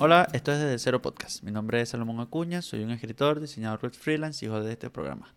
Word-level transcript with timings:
Hola, 0.00 0.28
esto 0.32 0.50
es 0.50 0.58
Desde 0.58 0.76
Cero 0.80 1.00
Podcast. 1.00 1.44
Mi 1.44 1.52
nombre 1.52 1.80
es 1.80 1.90
Salomón 1.90 2.18
Acuña, 2.18 2.62
soy 2.62 2.82
un 2.82 2.90
escritor, 2.90 3.38
diseñador 3.38 3.80
web 3.80 3.92
freelance, 3.92 4.44
hijo 4.44 4.60
de 4.60 4.72
este 4.72 4.90
programa. 4.90 5.32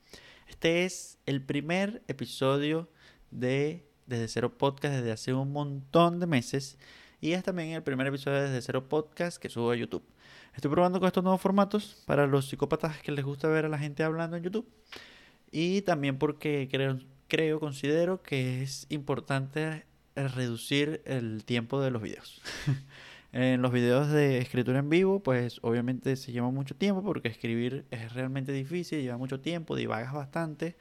Este 0.47 0.83
es 0.83 1.20
el 1.28 1.44
primer 1.44 2.02
episodio 2.08 2.90
de 3.29 3.85
Desde 4.08 4.28
Cero 4.28 4.58
Podcast 4.58 4.96
desde 4.96 5.12
hace 5.12 5.31
un 5.31 5.51
montón 5.51 6.20
de 6.20 6.26
meses 6.26 6.79
y 7.22 7.33
es 7.33 7.44
también 7.44 7.70
el 7.70 7.83
primer 7.83 8.08
episodio 8.08 8.38
de 8.38 8.47
Desde 8.49 8.63
Cero 8.63 8.90
Podcast 8.90 9.38
que 9.38 9.47
subo 9.47 9.70
a 9.70 9.76
YouTube. 9.76 10.04
Estoy 10.56 10.71
probando 10.71 10.99
con 10.99 11.05
estos 11.05 11.24
nuevos 11.24 11.39
formatos 11.39 12.01
para 12.08 12.26
los 12.26 12.49
psicópatas 12.49 12.97
que 12.97 13.12
les 13.12 13.24
gusta 13.24 13.47
ver 13.49 13.65
a 13.65 13.69
la 13.69 13.78
gente 13.78 14.01
hablando 14.01 14.37
en 14.37 14.44
YouTube 14.44 14.67
y 15.51 15.83
también 15.83 16.17
porque 16.17 16.67
creo, 16.71 16.98
creo 17.27 17.59
considero 17.59 18.23
que 18.23 18.63
es 18.63 18.88
importante 18.89 19.85
reducir 20.16 21.03
el 21.05 21.46
tiempo 21.46 21.80
de 21.80 21.92
los 21.92 22.02
videos. 22.02 22.42
En 23.38 23.62
los 23.62 23.72
videos 23.72 24.09
de 24.09 24.40
escritura 24.40 24.80
en 24.80 24.90
vivo, 24.90 25.22
pues 25.22 25.59
obviamente 25.62 26.16
se 26.16 26.32
lleva 26.32 26.50
mucho 26.50 26.76
tiempo 26.76 27.04
porque 27.04 27.27
escribir 27.27 27.86
es 27.91 28.12
realmente 28.16 28.52
difícil, 28.52 29.00
lleva 29.04 29.16
mucho 29.18 29.40
tiempo, 29.40 29.76
divagas 29.76 30.12
bastante. 30.12 30.76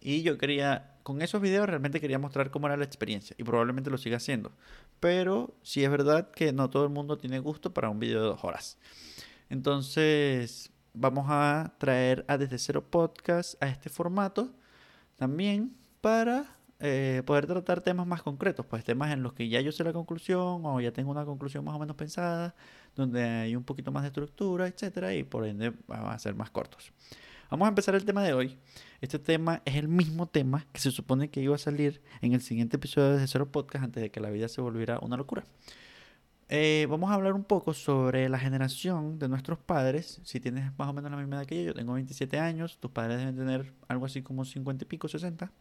Y 0.00 0.22
yo 0.22 0.38
quería, 0.38 0.96
con 1.02 1.20
esos 1.20 1.42
videos 1.42 1.68
realmente 1.68 2.00
quería 2.00 2.18
mostrar 2.18 2.50
cómo 2.50 2.66
era 2.66 2.78
la 2.78 2.86
experiencia 2.86 3.36
y 3.38 3.44
probablemente 3.44 3.90
lo 3.90 3.98
siga 3.98 4.16
haciendo. 4.16 4.52
Pero 5.00 5.54
sí 5.60 5.84
es 5.84 5.90
verdad 5.90 6.30
que 6.30 6.54
no 6.54 6.70
todo 6.70 6.84
el 6.84 6.88
mundo 6.88 7.18
tiene 7.18 7.40
gusto 7.40 7.74
para 7.74 7.90
un 7.90 7.98
video 8.00 8.22
de 8.22 8.28
dos 8.28 8.42
horas. 8.42 8.78
Entonces 9.50 10.70
vamos 10.94 11.26
a 11.28 11.74
traer 11.76 12.24
a 12.26 12.38
Desde 12.38 12.56
Cero 12.56 12.86
Podcast 12.88 13.62
a 13.62 13.68
este 13.68 13.90
formato 13.90 14.54
también 15.16 15.76
para 16.00 16.56
eh, 16.84 17.22
poder 17.24 17.46
tratar 17.46 17.80
temas 17.80 18.08
más 18.08 18.22
concretos, 18.22 18.66
pues 18.66 18.82
temas 18.82 19.12
en 19.12 19.22
los 19.22 19.34
que 19.34 19.48
ya 19.48 19.60
yo 19.60 19.70
sé 19.70 19.84
la 19.84 19.92
conclusión 19.92 20.62
o 20.64 20.80
ya 20.80 20.90
tengo 20.90 21.12
una 21.12 21.24
conclusión 21.24 21.64
más 21.64 21.76
o 21.76 21.78
menos 21.78 21.94
pensada, 21.94 22.56
donde 22.96 23.22
hay 23.22 23.54
un 23.54 23.62
poquito 23.62 23.92
más 23.92 24.02
de 24.02 24.08
estructura, 24.08 24.66
etcétera, 24.66 25.14
y 25.14 25.22
por 25.22 25.46
ende 25.46 25.72
van 25.86 26.06
a 26.06 26.18
ser 26.18 26.34
más 26.34 26.50
cortos. 26.50 26.92
Vamos 27.50 27.66
a 27.66 27.68
empezar 27.68 27.94
el 27.94 28.04
tema 28.04 28.24
de 28.24 28.32
hoy. 28.32 28.58
Este 29.00 29.20
tema 29.20 29.62
es 29.64 29.76
el 29.76 29.86
mismo 29.86 30.26
tema 30.26 30.66
que 30.72 30.80
se 30.80 30.90
supone 30.90 31.30
que 31.30 31.40
iba 31.40 31.54
a 31.54 31.58
salir 31.58 32.02
en 32.20 32.32
el 32.32 32.40
siguiente 32.40 32.78
episodio 32.78 33.16
de 33.16 33.28
Cero 33.28 33.52
Podcast 33.52 33.84
antes 33.84 34.02
de 34.02 34.10
que 34.10 34.18
la 34.18 34.30
vida 34.30 34.48
se 34.48 34.60
volviera 34.60 34.98
una 35.02 35.16
locura. 35.16 35.44
Eh, 36.48 36.88
vamos 36.90 37.12
a 37.12 37.14
hablar 37.14 37.34
un 37.34 37.44
poco 37.44 37.74
sobre 37.74 38.28
la 38.28 38.40
generación 38.40 39.20
de 39.20 39.28
nuestros 39.28 39.60
padres. 39.60 40.20
Si 40.24 40.40
tienes 40.40 40.76
más 40.76 40.88
o 40.88 40.92
menos 40.92 41.12
la 41.12 41.16
misma 41.16 41.36
edad 41.36 41.46
que 41.46 41.62
yo, 41.62 41.68
yo 41.68 41.74
tengo 41.74 41.92
27 41.92 42.40
años, 42.40 42.78
tus 42.80 42.90
padres 42.90 43.18
deben 43.18 43.36
tener 43.36 43.72
algo 43.86 44.06
así 44.06 44.22
como 44.22 44.44
50 44.44 44.84
y 44.84 44.88
pico, 44.88 45.06
60. 45.06 45.52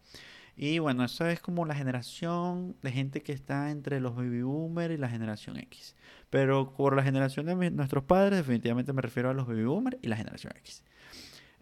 Y 0.64 0.78
bueno, 0.78 1.04
esa 1.04 1.32
es 1.32 1.40
como 1.40 1.66
la 1.66 1.74
generación 1.74 2.76
de 2.84 2.92
gente 2.92 3.24
que 3.24 3.32
está 3.32 3.72
entre 3.72 4.00
los 4.00 4.16
baby 4.16 4.44
boomers 4.44 4.94
y 4.94 4.98
la 4.98 5.10
generación 5.10 5.58
X. 5.58 5.96
Pero 6.30 6.76
por 6.76 6.96
la 6.96 7.02
generación 7.02 7.48
de 7.48 7.72
nuestros 7.72 8.04
padres, 8.04 8.38
definitivamente 8.38 8.94
me 8.94 9.02
refiero 9.02 9.32
a 9.32 9.34
los 9.34 9.48
baby 9.48 9.64
boomers 9.64 9.98
y 10.04 10.08
la 10.08 10.18
generación 10.18 10.54
X. 10.58 10.84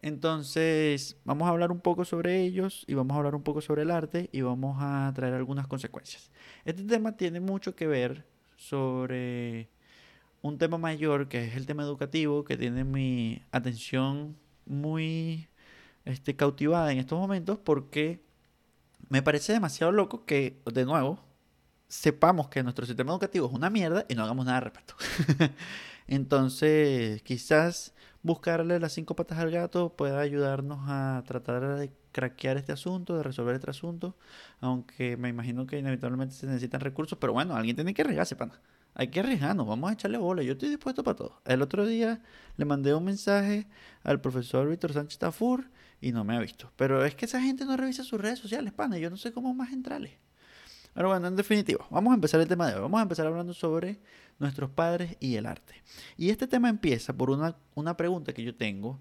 Entonces, 0.02 1.16
vamos 1.24 1.48
a 1.48 1.52
hablar 1.52 1.72
un 1.72 1.80
poco 1.80 2.04
sobre 2.04 2.42
ellos 2.42 2.84
y 2.90 2.94
vamos 2.94 3.16
a 3.16 3.20
hablar 3.20 3.36
un 3.36 3.42
poco 3.42 3.62
sobre 3.62 3.84
el 3.84 3.92
arte 3.92 4.30
y 4.34 4.42
vamos 4.42 4.76
a 4.82 5.10
traer 5.16 5.34
algunas 5.34 5.66
consecuencias. 5.68 6.30
Este 6.66 6.84
tema 6.84 7.16
tiene 7.16 7.40
mucho 7.40 7.78
que 7.78 7.88
ver 7.88 8.26
sobre 8.58 9.70
un 10.42 10.58
tema 10.58 10.78
mayor 10.78 11.30
que 11.30 11.46
es 11.46 11.56
el 11.56 11.68
tema 11.68 11.84
educativo 11.84 12.44
que 12.44 12.58
tiene 12.58 12.84
mi 12.84 13.44
atención 13.52 14.36
muy 14.66 15.48
este, 16.04 16.36
cautivada 16.36 16.92
en 16.92 16.98
estos 16.98 17.18
momentos 17.18 17.60
porque 17.60 18.28
me 19.10 19.22
parece 19.22 19.54
demasiado 19.54 19.92
loco 19.92 20.26
que, 20.26 20.62
de 20.72 20.86
nuevo, 20.86 21.20
sepamos 21.88 22.48
que 22.50 22.64
nuestro 22.64 22.86
sistema 22.86 23.12
educativo 23.12 23.48
es 23.48 23.54
una 23.54 23.70
mierda 23.70 24.06
y 24.08 24.16
no 24.16 24.24
hagamos 24.24 24.46
nada 24.46 24.60
al 24.60 24.64
respecto. 24.64 24.96
Entonces, 26.08 27.22
quizás 27.24 27.94
buscarle 28.22 28.80
las 28.80 28.94
cinco 28.94 29.16
patas 29.16 29.40
al 29.40 29.52
gato 29.52 29.96
pueda 29.96 30.20
ayudarnos 30.20 30.80
a 30.88 31.24
tratar 31.26 31.78
de 31.78 31.92
craquear 32.12 32.58
este 32.58 32.72
asunto, 32.72 33.18
de 33.18 33.24
resolver 33.24 33.56
este 33.56 33.70
asunto, 33.70 34.16
aunque 34.60 35.18
me 35.18 35.30
imagino 35.30 35.66
que 35.68 35.78
inevitablemente 35.80 36.36
se 36.36 36.48
necesitan 36.48 36.82
recursos, 36.82 37.18
pero 37.20 37.34
bueno, 37.34 37.56
alguien 37.56 37.76
tiene 37.76 37.94
que 37.94 38.02
arriesgarse, 38.02 38.36
pana. 38.36 38.60
Hay 38.96 39.10
que 39.10 39.20
arriesgarnos, 39.20 39.68
vamos 39.68 39.90
a 39.90 39.94
echarle 39.94 40.18
bola, 40.18 40.44
yo 40.44 40.54
estoy 40.54 40.70
dispuesto 40.70 41.04
para 41.04 41.16
todo. 41.16 41.42
El 41.46 41.62
otro 41.62 41.86
día 41.86 42.22
le 42.58 42.66
mandé 42.66 42.94
un 42.94 43.06
mensaje 43.06 43.68
al 44.04 44.20
profesor 44.20 44.68
Víctor 44.68 44.94
Sánchez 44.94 45.20
Tafur 45.20 45.70
y 46.02 46.12
no 46.12 46.24
me 46.24 46.36
ha 46.36 46.40
visto. 46.40 46.72
Pero 46.76 47.04
es 47.06 47.16
que 47.16 47.26
esa 47.26 47.42
gente 47.42 47.66
no 47.66 47.78
revisa 47.78 48.04
sus 48.04 48.20
redes 48.20 48.40
sociales, 48.40 48.74
pana. 48.74 48.98
Yo 48.98 49.10
no 49.10 49.18
sé 49.18 49.32
cómo 49.32 49.54
más 49.54 49.74
entrarle. 49.74 50.18
Pero 50.94 51.10
bueno, 51.10 51.28
en 51.28 51.36
definitiva, 51.36 51.86
vamos 51.90 52.12
a 52.12 52.16
empezar 52.16 52.42
el 52.42 52.48
tema 52.48 52.68
de 52.68 52.76
hoy. 52.76 52.82
Vamos 52.82 53.00
a 53.00 53.04
empezar 53.04 53.28
hablando 53.28 53.54
sobre 53.54 54.00
nuestros 54.40 54.70
padres 54.70 55.18
y 55.20 55.36
el 55.36 55.46
arte. 55.46 55.82
Y 56.18 56.30
este 56.30 56.48
tema 56.48 56.70
empieza 56.70 57.14
por 57.14 57.30
una, 57.30 57.56
una 57.76 57.96
pregunta 57.96 58.34
que 58.34 58.44
yo 58.44 58.56
tengo 58.56 59.00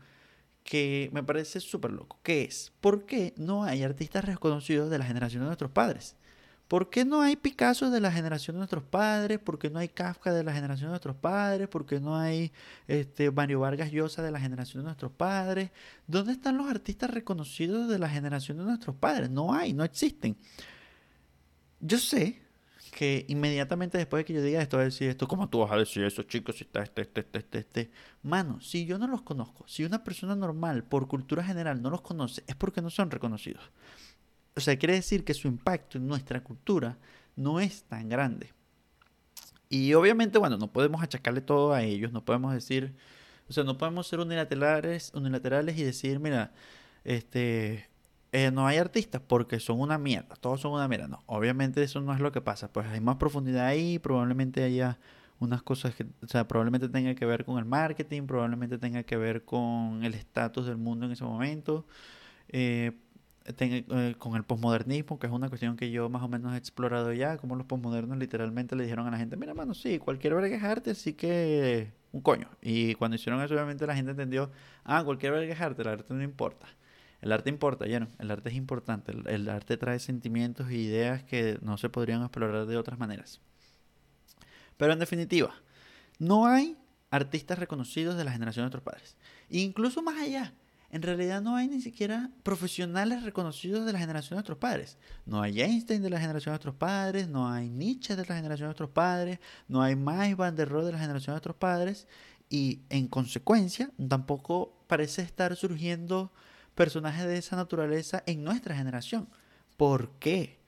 que 0.69 1.09
me 1.15 1.23
parece 1.23 1.61
súper 1.61 1.93
loco, 1.93 2.19
que 2.23 2.45
es, 2.45 2.75
¿por 2.83 3.07
qué 3.07 3.33
no 3.39 3.65
hay 3.65 3.83
artistas 3.83 4.27
reconocidos 4.27 4.91
de 4.91 4.99
la 4.99 5.07
generación 5.07 5.43
de 5.43 5.47
nuestros 5.47 5.71
padres? 5.71 6.15
¿Por 6.69 6.91
qué 6.91 7.07
no 7.07 7.23
hay 7.23 7.37
Picasso 7.37 7.91
de 7.91 7.99
la 7.99 8.13
generación 8.13 8.57
de 8.57 8.59
nuestros 8.59 8.85
padres? 8.85 9.39
¿Por 9.39 9.59
qué 9.59 9.71
no 9.71 9.79
hay 9.79 9.89
Kafka 9.89 10.35
de 10.35 10.45
la 10.45 10.53
generación 10.53 10.89
de 10.89 10.91
nuestros 10.91 11.17
padres? 11.17 11.67
¿Por 11.67 11.87
qué 11.87 11.99
no 11.99 12.17
hay 12.17 12.53
este, 12.87 13.31
Mario 13.31 13.61
Vargas 13.61 13.91
Llosa 13.91 14.23
de 14.23 14.31
la 14.31 14.39
generación 14.39 14.83
de 14.83 14.89
nuestros 14.89 15.11
padres? 15.11 15.71
¿Dónde 16.07 16.33
están 16.33 16.59
los 16.59 16.69
artistas 16.69 17.11
reconocidos 17.11 17.89
de 17.89 17.99
la 17.99 18.11
generación 18.11 18.59
de 18.59 18.65
nuestros 18.65 18.95
padres? 18.97 19.31
No 19.31 19.55
hay, 19.55 19.73
no 19.73 19.83
existen. 19.83 20.37
Yo 21.81 21.97
sé 21.97 22.39
que 22.91 23.25
inmediatamente 23.29 23.97
después 23.97 24.21
de 24.21 24.25
que 24.27 24.35
yo 24.35 24.43
diga 24.43 24.61
esto, 24.61 24.77
voy 24.77 24.83
a 24.83 24.87
decir 24.87 25.09
esto, 25.09 25.27
¿cómo 25.27 25.49
tú 25.49 25.61
vas 25.61 25.73
a 25.73 25.77
decir 25.77 26.05
eso, 26.05 26.23
chicos? 26.25 26.57
Si 26.57 26.65
está 26.65 26.83
este, 26.83 27.03
este, 27.03 27.21
este, 27.21 27.39
este, 27.39 27.59
este. 27.61 27.91
Mano, 28.23 28.61
si 28.61 28.85
yo 28.85 28.99
no 28.99 29.07
los 29.07 29.23
conozco, 29.23 29.65
si 29.67 29.85
una 29.85 30.05
persona 30.05 30.37
normal, 30.37 30.85
por 30.85 31.09
cultura 31.09 31.43
general, 31.43 31.81
no 31.81 31.89
los 31.89 32.03
conoce, 32.03 32.45
es 32.47 32.57
porque 32.57 32.83
no 32.83 32.91
son 32.91 33.11
reconocidos. 33.11 33.71
O 34.59 34.61
sea, 34.61 34.79
quiere 34.79 34.95
decir 34.95 35.25
que 35.25 35.35
su 35.35 35.49
impacto 35.49 35.99
en 35.99 36.07
nuestra 36.07 36.43
cultura 36.43 36.99
no 37.37 37.61
es 37.61 37.85
tan 37.85 38.09
grande. 38.09 38.53
Y 39.69 39.95
obviamente, 39.95 40.39
bueno, 40.39 40.57
no 40.57 40.73
podemos 40.73 41.03
achacarle 41.03 41.41
todo 41.41 41.73
a 41.73 41.83
ellos, 41.83 42.13
no 42.13 42.25
podemos 42.25 42.53
decir, 42.53 42.95
o 43.49 43.53
sea, 43.53 43.65
no 43.65 43.79
podemos 43.79 44.07
ser 44.07 44.21
unilaterales, 44.21 45.13
y 45.15 45.83
decir, 45.83 46.21
mira, 46.21 46.53
este, 47.05 47.89
eh, 48.33 48.51
no 48.51 48.67
hay 48.67 48.79
artistas 48.79 49.23
porque 49.27 49.61
son 49.61 49.81
una 49.81 49.99
mierda, 49.99 50.37
todos 50.37 50.61
son 50.61 50.73
una 50.73 50.89
mierda. 50.89 51.09
No, 51.09 51.23
obviamente 51.27 51.83
eso 51.83 52.01
no 52.01 52.13
es 52.15 52.21
lo 52.21 52.33
que 52.33 52.41
pasa, 52.41 52.73
pues 52.73 52.87
hay 52.89 53.01
más 53.01 53.17
profundidad 53.17 53.67
ahí, 53.67 53.99
probablemente 53.99 54.63
haya 54.65 54.99
unas 55.39 55.63
cosas 55.63 55.95
que, 55.95 56.05
o 56.23 56.27
sea, 56.27 56.49
probablemente 56.49 56.89
tenga 56.89 57.15
que 57.15 57.27
ver 57.27 57.45
con 57.45 57.59
el 57.59 57.65
marketing, 57.65 58.23
probablemente 58.27 58.79
tenga 58.79 59.03
que 59.05 59.17
ver 59.17 59.45
con 59.45 60.03
el 60.05 60.15
estatus 60.15 60.67
del 60.67 60.79
mundo 60.79 61.07
en 61.07 61.13
ese 61.13 61.25
momento. 61.25 61.87
Eh, 62.49 62.93
eh, 63.59 64.15
con 64.19 64.37
el 64.37 64.45
posmodernismo, 64.45 65.19
que 65.19 65.27
es 65.27 65.33
una 65.33 65.49
cuestión 65.49 65.77
que 65.77 65.91
yo 65.91 66.11
más 66.11 66.23
o 66.23 66.29
menos 66.29 66.55
he 66.55 66.59
explorado 66.59 67.13
ya, 67.13 67.39
como 67.39 67.57
los 67.57 67.67
posmodernos 67.67 68.19
literalmente 68.19 68.77
le 68.77 68.85
dijeron 68.85 69.07
a 69.07 69.11
la 69.11 69.17
gente, 69.17 69.37
mira, 69.37 69.55
mano, 69.55 69.75
sí, 69.75 69.99
cualquier 69.99 70.35
verga 70.35 70.55
es 70.57 70.63
arte, 70.63 70.91
así 70.91 71.15
que 71.15 71.93
un 72.13 72.21
coño. 72.21 72.49
Y 72.61 72.95
cuando 72.95 73.15
hicieron 73.17 73.43
eso, 73.43 73.55
obviamente 73.55 73.87
la 73.87 73.95
gente 73.95 74.11
entendió, 74.11 74.51
ah, 74.85 75.03
cualquier 75.05 75.33
verga 75.33 75.53
es 75.53 75.61
arte, 75.61 75.83
el 75.83 75.89
arte 75.89 76.13
no 76.13 76.23
importa. 76.23 76.67
El 77.21 77.33
arte 77.33 77.49
importa, 77.49 77.87
ya 77.87 78.01
no, 78.01 78.09
el 78.19 78.31
arte 78.31 78.51
es 78.51 78.55
importante, 78.55 79.13
el, 79.13 79.49
arte 79.49 79.77
trae 79.77 79.99
sentimientos 79.99 80.69
e 80.69 80.77
ideas 80.77 81.25
que 81.25 81.59
no 81.63 81.77
se 81.77 81.89
podrían 81.89 82.23
explorar 82.23 82.67
de 82.67 82.77
otras 82.77 82.99
maneras. 82.99 83.41
Pero 84.77 84.93
en 84.93 85.01
definitiva, 85.01 85.53
no 86.21 86.47
hay 86.47 86.77
artistas 87.11 87.59
reconocidos 87.59 88.17
de 88.17 88.25
la 88.25 88.31
generación 88.31 88.63
de 88.63 88.67
nuestros 88.67 88.85
padres. 88.85 89.17
incluso 89.49 90.03
más 90.03 90.21
allá, 90.21 90.53
en 90.91 91.03
realidad 91.03 91.43
no 91.43 91.57
hay 91.57 91.69
ni 91.69 91.83
siquiera 91.83 92.31
profesionales 92.43 93.23
reconocidos 93.23 93.85
de 93.85 93.93
la 93.93 93.99
generación 93.99 94.31
de 94.31 94.37
nuestros 94.37 94.59
padres. 94.59 94.97
No 95.27 95.43
hay 95.43 95.61
Einstein 95.61 96.03
de 96.03 96.09
la 96.09 96.19
generación 96.19 96.53
de 96.53 96.55
nuestros 96.55 96.77
padres, 96.77 97.29
no 97.29 97.51
hay 97.51 97.69
Nietzsche 97.69 98.17
de 98.17 98.25
la 98.25 98.37
generación 98.37 98.67
de 98.67 98.69
nuestros 98.69 98.91
padres, 98.91 99.39
no 99.69 99.83
hay 99.83 99.97
Max 99.97 100.37
Van 100.37 100.57
der 100.57 100.69
Rohe 100.69 100.87
de 100.87 100.93
la 100.93 100.99
generación 100.99 101.33
de 101.33 101.37
nuestros 101.37 101.57
padres 101.57 102.07
y 102.49 102.81
en 102.89 103.07
consecuencia 103.09 103.91
tampoco 104.09 104.83
parece 104.87 105.21
estar 105.21 105.55
surgiendo 105.57 106.33
personajes 106.75 107.27
de 107.27 107.37
esa 107.37 107.57
naturaleza 107.57 108.23
en 108.25 108.43
nuestra 108.43 108.75
generación. 108.75 109.29
¿Por 109.77 110.13
qué? 110.19 110.59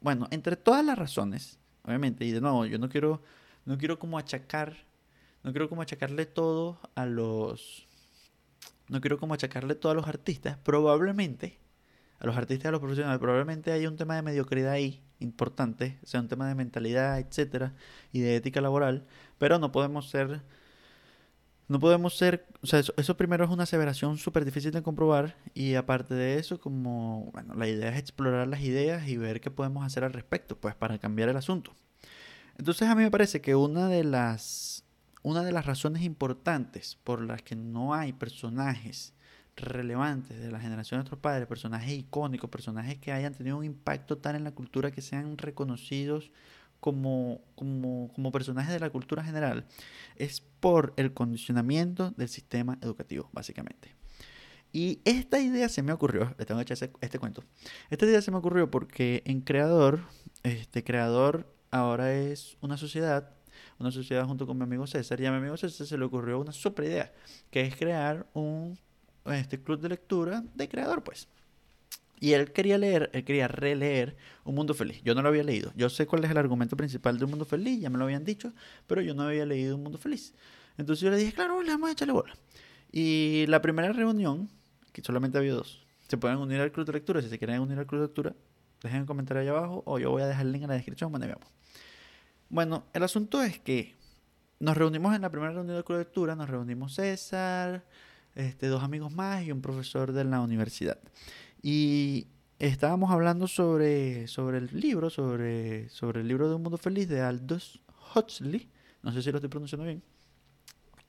Bueno, 0.00 0.28
entre 0.30 0.54
todas 0.54 0.84
las 0.84 0.96
razones, 0.96 1.58
obviamente, 1.82 2.24
y 2.24 2.30
de 2.30 2.40
nuevo, 2.40 2.64
yo 2.66 2.78
no 2.78 2.88
quiero 2.88 3.22
no 3.64 3.76
quiero 3.76 3.98
como 3.98 4.18
achacar 4.18 4.76
no 5.42 5.50
quiero 5.52 5.68
como 5.68 5.82
achacarle 5.82 6.26
todo 6.26 6.78
a 6.94 7.06
los 7.06 7.87
no 8.88 9.00
quiero 9.00 9.18
como 9.18 9.34
achacarle 9.34 9.74
todo 9.74 9.92
a 9.92 9.94
los 9.94 10.06
artistas, 10.06 10.58
probablemente, 10.58 11.58
a 12.18 12.26
los 12.26 12.36
artistas 12.36 12.64
y 12.64 12.68
a 12.68 12.72
los 12.72 12.80
profesionales, 12.80 13.18
probablemente 13.18 13.72
hay 13.72 13.86
un 13.86 13.96
tema 13.96 14.16
de 14.16 14.22
mediocridad 14.22 14.72
ahí 14.72 15.02
importante, 15.20 15.98
sea, 16.04 16.20
un 16.20 16.28
tema 16.28 16.48
de 16.48 16.54
mentalidad, 16.54 17.18
etcétera, 17.18 17.74
y 18.12 18.20
de 18.20 18.36
ética 18.36 18.60
laboral, 18.60 19.06
pero 19.38 19.58
no 19.58 19.72
podemos 19.72 20.08
ser, 20.10 20.42
no 21.68 21.80
podemos 21.80 22.16
ser, 22.16 22.46
o 22.62 22.66
sea, 22.66 22.80
eso, 22.96 23.16
primero 23.16 23.44
es 23.44 23.50
una 23.50 23.64
aseveración 23.64 24.16
súper 24.16 24.44
difícil 24.44 24.70
de 24.70 24.82
comprobar, 24.82 25.36
y 25.54 25.74
aparte 25.74 26.14
de 26.14 26.38
eso, 26.38 26.60
como, 26.60 27.30
bueno, 27.32 27.54
la 27.54 27.68
idea 27.68 27.90
es 27.90 27.98
explorar 27.98 28.48
las 28.48 28.60
ideas 28.60 29.08
y 29.08 29.16
ver 29.16 29.40
qué 29.40 29.50
podemos 29.50 29.84
hacer 29.84 30.04
al 30.04 30.12
respecto, 30.12 30.56
pues, 30.56 30.74
para 30.74 30.98
cambiar 30.98 31.28
el 31.28 31.36
asunto. 31.36 31.74
Entonces 32.56 32.88
a 32.88 32.94
mí 32.94 33.02
me 33.02 33.10
parece 33.10 33.40
que 33.40 33.54
una 33.54 33.88
de 33.88 34.02
las 34.02 34.84
una 35.22 35.42
de 35.42 35.52
las 35.52 35.66
razones 35.66 36.02
importantes 36.02 36.98
por 37.04 37.22
las 37.22 37.42
que 37.42 37.56
no 37.56 37.94
hay 37.94 38.12
personajes 38.12 39.14
relevantes 39.56 40.38
de 40.38 40.50
la 40.50 40.60
generación 40.60 40.98
de 40.98 41.02
nuestros 41.02 41.20
padres, 41.20 41.46
personajes 41.46 41.90
icónicos, 41.90 42.50
personajes 42.50 42.98
que 42.98 43.12
hayan 43.12 43.34
tenido 43.34 43.56
un 43.56 43.64
impacto 43.64 44.18
tal 44.18 44.36
en 44.36 44.44
la 44.44 44.52
cultura 44.52 44.90
que 44.90 45.02
sean 45.02 45.36
reconocidos 45.36 46.30
como, 46.80 47.40
como, 47.54 48.12
como 48.14 48.30
personajes 48.30 48.72
de 48.72 48.80
la 48.80 48.90
cultura 48.90 49.24
general, 49.24 49.66
es 50.16 50.40
por 50.60 50.94
el 50.96 51.12
condicionamiento 51.12 52.12
del 52.12 52.28
sistema 52.28 52.78
educativo, 52.82 53.28
básicamente. 53.32 53.96
Y 54.72 55.00
esta 55.04 55.40
idea 55.40 55.68
se 55.68 55.82
me 55.82 55.92
ocurrió, 55.92 56.34
le 56.38 56.44
tengo 56.44 56.62
que 56.62 56.72
echar 56.72 56.90
este 57.00 57.18
cuento. 57.18 57.42
Esta 57.90 58.06
idea 58.06 58.20
se 58.22 58.30
me 58.30 58.36
ocurrió 58.36 58.70
porque 58.70 59.22
en 59.24 59.40
Creador, 59.40 60.00
este 60.42 60.84
Creador 60.84 61.52
ahora 61.70 62.12
es 62.14 62.56
una 62.60 62.76
sociedad, 62.76 63.30
una 63.78 63.90
sociedad 63.90 64.24
junto 64.26 64.46
con 64.46 64.56
mi 64.56 64.64
amigo 64.64 64.86
César, 64.86 65.20
y 65.20 65.26
a 65.26 65.30
mi 65.30 65.38
amigo 65.38 65.56
César 65.56 65.86
se 65.86 65.98
le 65.98 66.04
ocurrió 66.04 66.40
una 66.40 66.52
super 66.52 66.84
idea, 66.84 67.12
que 67.50 67.62
es 67.62 67.76
crear 67.76 68.26
un 68.34 68.78
este 69.26 69.60
club 69.60 69.80
de 69.80 69.90
lectura 69.90 70.42
de 70.54 70.68
Creador, 70.68 71.02
pues. 71.02 71.28
Y 72.20 72.32
él 72.32 72.52
quería 72.52 72.78
leer, 72.78 73.10
él 73.12 73.24
quería 73.24 73.46
releer 73.46 74.16
Un 74.44 74.56
Mundo 74.56 74.74
Feliz. 74.74 75.00
Yo 75.04 75.14
no 75.14 75.22
lo 75.22 75.28
había 75.28 75.44
leído. 75.44 75.72
Yo 75.76 75.88
sé 75.88 76.06
cuál 76.06 76.24
es 76.24 76.30
el 76.30 76.36
argumento 76.36 76.76
principal 76.76 77.16
de 77.16 77.24
Un 77.24 77.30
Mundo 77.30 77.44
Feliz, 77.44 77.80
ya 77.80 77.90
me 77.90 77.98
lo 77.98 78.04
habían 78.04 78.24
dicho, 78.24 78.52
pero 78.86 79.00
yo 79.00 79.14
no 79.14 79.22
había 79.22 79.46
leído 79.46 79.76
Un 79.76 79.84
Mundo 79.84 79.98
Feliz. 79.98 80.34
Entonces 80.76 81.02
yo 81.02 81.10
le 81.10 81.16
dije, 81.16 81.32
claro, 81.32 81.62
le 81.62 81.70
vamos 81.70 81.90
a 81.90 81.92
echarle 81.92 82.12
bola. 82.12 82.34
Y 82.90 83.44
la 83.48 83.60
primera 83.62 83.92
reunión, 83.92 84.48
que 84.92 85.02
solamente 85.02 85.38
había 85.38 85.52
dos, 85.52 85.86
se 86.08 86.16
pueden 86.16 86.38
unir 86.38 86.60
al 86.60 86.72
club 86.72 86.86
de 86.86 86.92
lectura. 86.94 87.22
Si 87.22 87.28
se 87.28 87.38
quieren 87.38 87.60
unir 87.60 87.78
al 87.78 87.86
club 87.86 88.00
de 88.00 88.06
lectura, 88.06 88.34
dejen 88.82 89.00
un 89.00 89.06
comentario 89.06 89.42
ahí 89.42 89.48
abajo 89.48 89.82
o 89.86 89.98
yo 89.98 90.10
voy 90.10 90.22
a 90.22 90.26
dejar 90.26 90.46
el 90.46 90.52
link 90.52 90.62
en 90.62 90.68
la 90.68 90.74
descripción 90.74 91.12
donde 91.12 91.26
veamos. 91.26 91.48
Bueno, 92.50 92.86
el 92.94 93.02
asunto 93.02 93.42
es 93.42 93.58
que 93.58 93.94
nos 94.58 94.76
reunimos 94.76 95.14
en 95.14 95.22
la 95.22 95.30
primera 95.30 95.52
reunión 95.52 95.76
de 95.84 95.98
lectura, 95.98 96.34
nos 96.34 96.48
reunimos 96.48 96.94
César, 96.94 97.84
este, 98.34 98.68
dos 98.68 98.82
amigos 98.82 99.12
más 99.12 99.44
y 99.44 99.52
un 99.52 99.60
profesor 99.60 100.12
de 100.12 100.24
la 100.24 100.40
universidad. 100.40 100.98
Y 101.62 102.28
estábamos 102.58 103.10
hablando 103.10 103.48
sobre, 103.48 104.26
sobre 104.28 104.58
el 104.58 104.70
libro, 104.72 105.10
sobre, 105.10 105.90
sobre 105.90 106.22
el 106.22 106.28
libro 106.28 106.48
de 106.48 106.54
Un 106.54 106.62
Mundo 106.62 106.78
Feliz 106.78 107.08
de 107.08 107.20
Aldous 107.20 107.80
Huxley. 108.14 108.70
No 109.02 109.12
sé 109.12 109.22
si 109.22 109.30
lo 109.30 109.38
estoy 109.38 109.50
pronunciando 109.50 109.84
bien. 109.84 110.02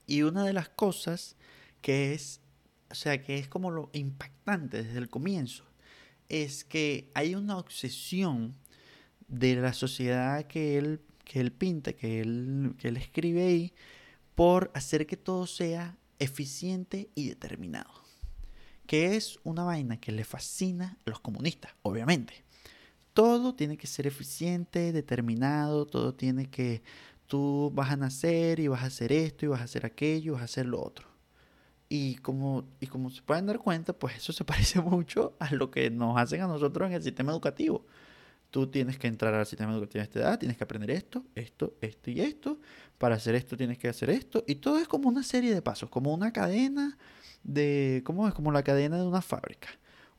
Y 0.06 0.24
una 0.24 0.44
de 0.44 0.54
las 0.54 0.68
cosas 0.68 1.38
que 1.82 2.14
es, 2.14 2.42
o 2.92 2.96
sea, 2.96 3.24
que 3.24 3.38
es 3.38 3.48
como 3.48 3.72
lo 3.72 3.90
impactante 3.94 4.84
desde 4.84 4.98
el 4.98 5.10
comienzo, 5.10 5.64
es 6.28 6.66
que 6.66 7.12
hay 7.14 7.34
una 7.36 7.58
obsesión 7.58 8.56
de 9.30 9.56
la 9.56 9.74
sociedad 9.74 10.46
que 10.48 10.78
él, 10.78 11.02
que 11.30 11.40
él 11.40 11.54
pinta, 11.54 11.94
que 11.94 12.20
él, 12.20 12.76
que 12.78 12.90
él 12.90 12.98
escribe 12.98 13.44
ahí, 13.44 13.74
por 14.36 14.72
hacer 14.74 15.06
que 15.08 15.16
todo 15.16 15.48
sea 15.48 15.98
eficiente 16.18 17.10
y 17.16 17.30
determinado 17.30 18.10
que 18.90 19.16
es 19.16 19.38
una 19.44 19.64
vaina 19.64 20.00
que 20.00 20.12
le 20.12 20.24
fascina 20.24 20.98
a 21.06 21.10
los 21.12 21.20
comunistas, 21.20 21.72
obviamente. 21.84 22.44
Todo 23.14 23.54
tiene 23.54 23.78
que 23.78 23.86
ser 23.86 24.08
eficiente, 24.08 24.92
determinado, 24.92 25.86
todo 25.86 26.16
tiene 26.16 26.50
que, 26.50 26.82
tú 27.28 27.72
vas 27.72 27.92
a 27.92 27.98
nacer 27.98 28.60
y 28.60 28.68
vas 28.68 28.82
a 28.82 28.88
hacer 28.88 29.12
esto 29.12 29.46
y 29.46 29.50
vas 29.50 29.62
a 29.62 29.66
hacer 29.66 29.86
aquello, 29.86 30.34
vas 30.34 30.42
a 30.42 30.46
hacer 30.46 30.66
lo 30.66 30.84
otro. 30.84 31.08
Y 31.88 32.16
como, 32.16 32.68
y 32.80 32.88
como 32.88 33.12
se 33.12 33.22
pueden 33.22 33.46
dar 33.46 33.60
cuenta, 33.60 33.94
pues 33.94 34.18
eso 34.18 34.34
se 34.34 34.44
parece 34.54 34.82
mucho 34.82 35.36
a 35.38 35.54
lo 35.54 35.70
que 35.70 35.92
nos 35.92 36.18
hacen 36.18 36.42
a 36.42 36.48
nosotros 36.48 36.88
en 36.88 36.96
el 36.96 37.04
sistema 37.04 37.32
educativo. 37.32 37.86
Tú 38.52 38.68
tienes 38.68 38.98
que 38.98 39.08
entrar 39.08 39.34
al 39.34 39.46
sistema 39.46 39.74
educativo 39.74 40.02
a 40.02 40.04
esta 40.04 40.20
edad, 40.20 40.40
tienes 40.40 40.58
que 40.58 40.64
aprender 40.64 40.90
esto, 40.92 41.24
esto, 41.36 41.76
esto 41.82 42.10
y 42.10 42.22
esto. 42.22 42.60
Para 42.98 43.16
hacer 43.16 43.36
esto 43.36 43.56
tienes 43.56 43.78
que 43.78 43.88
hacer 43.88 44.10
esto. 44.10 44.44
Y 44.48 44.56
todo 44.56 44.80
es 44.80 44.88
como 44.88 45.08
una 45.08 45.24
serie 45.24 45.54
de 45.54 45.62
pasos, 45.62 45.90
como 45.90 46.14
una 46.14 46.34
cadena 46.34 46.98
de, 47.44 48.02
¿cómo 48.06 48.28
es? 48.28 48.34
Como 48.34 48.52
la 48.52 48.64
cadena 48.64 48.98
de 48.98 49.08
una 49.08 49.22
fábrica, 49.22 49.70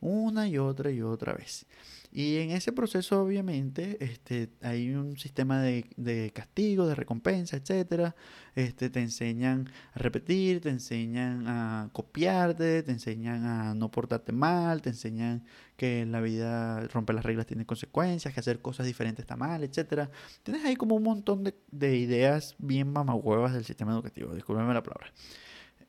una 0.01 0.47
y 0.47 0.57
otra 0.57 0.91
y 0.91 1.01
otra 1.01 1.33
vez. 1.33 1.65
Y 2.13 2.37
en 2.37 2.51
ese 2.51 2.73
proceso, 2.73 3.21
obviamente, 3.23 3.97
este, 4.03 4.49
hay 4.61 4.93
un 4.93 5.17
sistema 5.17 5.61
de, 5.61 5.85
de 5.95 6.31
castigo, 6.33 6.85
de 6.85 6.93
recompensa, 6.93 7.55
etcétera. 7.55 8.15
Este, 8.53 8.89
te 8.89 8.99
enseñan 8.99 9.69
a 9.93 9.99
repetir, 9.99 10.59
te 10.59 10.69
enseñan 10.69 11.47
a 11.47 11.89
copiarte, 11.93 12.83
te 12.83 12.91
enseñan 12.91 13.45
a 13.45 13.73
no 13.75 13.89
portarte 13.91 14.33
mal, 14.33 14.81
te 14.81 14.89
enseñan 14.89 15.45
que 15.77 16.05
la 16.05 16.19
vida 16.19 16.85
romper 16.87 17.15
las 17.15 17.23
reglas 17.23 17.45
tiene 17.45 17.65
consecuencias, 17.65 18.33
que 18.33 18.41
hacer 18.41 18.61
cosas 18.61 18.85
diferentes 18.85 19.23
está 19.23 19.37
mal, 19.37 19.63
etcétera. 19.63 20.11
Tienes 20.43 20.65
ahí 20.65 20.75
como 20.75 20.95
un 20.95 21.03
montón 21.03 21.45
de, 21.45 21.55
de 21.71 21.95
ideas 21.95 22.55
bien 22.57 22.91
mamahuevas 22.91 23.53
del 23.53 23.63
sistema 23.63 23.93
educativo, 23.93 24.35
discúlpeme 24.35 24.73
la 24.73 24.83
palabra. 24.83 25.13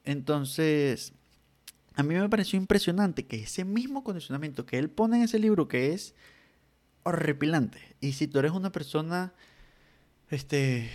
Entonces, 0.05 1.15
a 1.95 2.03
mí 2.03 2.15
me 2.15 2.29
pareció 2.29 2.57
impresionante 2.57 3.27
que 3.27 3.43
ese 3.43 3.65
mismo 3.65 4.05
condicionamiento 4.05 4.67
que 4.67 4.79
él 4.79 4.91
pone 4.91 5.19
en 5.19 5.23
ese 5.25 5.39
libro, 5.39 5.69
que 5.69 5.93
es 5.93 6.15
horripilante, 7.03 7.97
y 8.01 8.13
si 8.13 8.29
tú 8.29 8.39
eres 8.39 8.53
una 8.53 8.73
persona 8.73 9.33
este, 10.31 10.91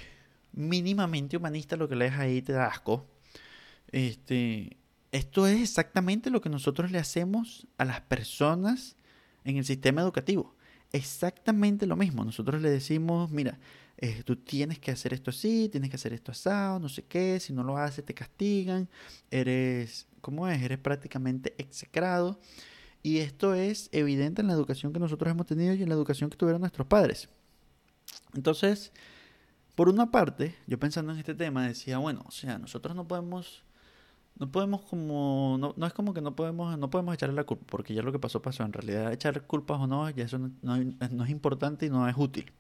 mínimamente 0.54 1.38
humanista, 1.38 1.76
lo 1.76 1.88
que 1.88 1.96
lees 1.96 2.14
ahí 2.14 2.42
te 2.42 2.54
da 2.54 2.68
asco, 2.68 3.06
este, 3.92 4.78
esto 5.12 5.48
es 5.48 5.62
exactamente 5.62 6.30
lo 6.30 6.42
que 6.42 6.50
nosotros 6.50 6.92
le 6.92 7.00
hacemos 7.00 7.68
a 7.78 7.86
las 7.86 8.02
personas 8.02 8.96
en 9.44 9.58
el 9.58 9.66
sistema 9.66 10.02
educativo. 10.02 10.56
Exactamente 10.92 11.86
lo 11.86 11.96
mismo. 11.96 12.24
Nosotros 12.24 12.62
le 12.62 12.70
decimos, 12.70 13.30
mira, 13.30 13.60
eh, 13.98 14.22
tú 14.24 14.36
tienes 14.36 14.80
que 14.80 14.92
hacer 14.92 15.14
esto 15.14 15.32
así, 15.32 15.70
tienes 15.70 15.90
que 15.90 15.96
hacer 15.96 16.14
esto 16.14 16.32
asado, 16.32 16.80
no 16.80 16.88
sé 16.88 17.04
qué, 17.04 17.40
si 17.40 17.52
no 17.52 17.64
lo 17.64 17.78
haces 17.78 18.06
te 18.06 18.14
castigan, 18.14 18.88
eres, 19.32 20.08
¿cómo 20.22 20.48
es? 20.48 20.62
Eres 20.62 20.78
prácticamente 20.78 21.56
execrado. 21.58 22.40
Y 23.02 23.20
esto 23.20 23.54
es 23.54 23.90
evidente 23.92 24.42
en 24.42 24.48
la 24.48 24.54
educación 24.54 24.94
que 24.94 25.00
nosotros 25.00 25.32
hemos 25.32 25.46
tenido 25.46 25.74
y 25.74 25.82
en 25.82 25.90
la 25.90 25.96
educación 25.96 26.30
que 26.30 26.38
tuvieron 26.38 26.62
nuestros 26.62 26.88
padres. 26.88 27.30
Entonces, 28.36 28.92
por 29.76 29.90
una 29.90 30.12
parte, 30.12 30.56
yo 30.68 30.80
pensando 30.80 31.12
en 31.14 31.20
este 31.20 31.34
tema 31.36 31.68
decía, 31.68 31.98
bueno, 32.00 32.24
o 32.28 32.32
sea, 32.32 32.58
nosotros 32.58 32.96
no 32.96 33.08
podemos 33.08 33.64
no 34.40 34.52
podemos 34.52 34.82
como 34.82 35.58
no, 35.60 35.88
es 35.88 35.94
como 35.94 36.14
que 36.14 36.22
no 36.22 36.36
podemos 36.36 36.78
no 36.78 36.90
podemos 36.92 37.14
echarle 37.14 37.36
la 37.36 37.44
culpa 37.44 37.66
porque 37.68 37.94
ya 37.96 38.04
lo 38.04 38.12
que 38.12 38.20
pasó 38.20 38.40
pasó 38.40 38.64
en 38.64 38.74
realidad 38.74 39.12
echar 39.12 39.42
culpas 39.48 39.80
o 39.80 39.88
no 39.88 40.08
ya 40.12 40.26
eso 40.26 40.38
no, 40.62 40.76
es 40.76 41.30
importante 41.30 41.88
y 41.88 41.90
no 41.90 42.08
es 42.08 42.16
útil 42.16 42.52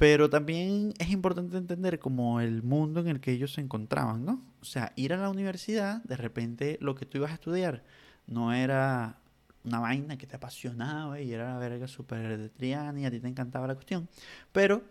pero 0.00 0.30
también 0.30 0.94
es 0.98 1.10
importante 1.10 1.58
entender 1.58 1.98
como 1.98 2.40
el 2.40 2.62
mundo 2.62 3.00
en 3.00 3.08
el 3.08 3.20
que 3.20 3.32
ellos 3.32 3.52
se 3.52 3.60
encontraban, 3.60 4.24
¿no? 4.24 4.42
O 4.62 4.64
sea, 4.64 4.94
ir 4.96 5.12
a 5.12 5.18
la 5.18 5.28
universidad, 5.28 6.02
de 6.04 6.16
repente 6.16 6.78
lo 6.80 6.94
que 6.94 7.04
tú 7.04 7.18
ibas 7.18 7.32
a 7.32 7.34
estudiar 7.34 7.84
no 8.26 8.54
era 8.54 9.18
una 9.62 9.78
vaina 9.78 10.16
que 10.16 10.26
te 10.26 10.36
apasionaba 10.36 11.20
y 11.20 11.34
era 11.34 11.52
la 11.52 11.58
verga 11.58 11.86
súper 11.86 12.38
de 12.38 12.48
Triana 12.48 12.98
y 12.98 13.04
a 13.04 13.10
ti 13.10 13.20
te 13.20 13.28
encantaba 13.28 13.66
la 13.66 13.74
cuestión, 13.74 14.08
pero 14.52 14.82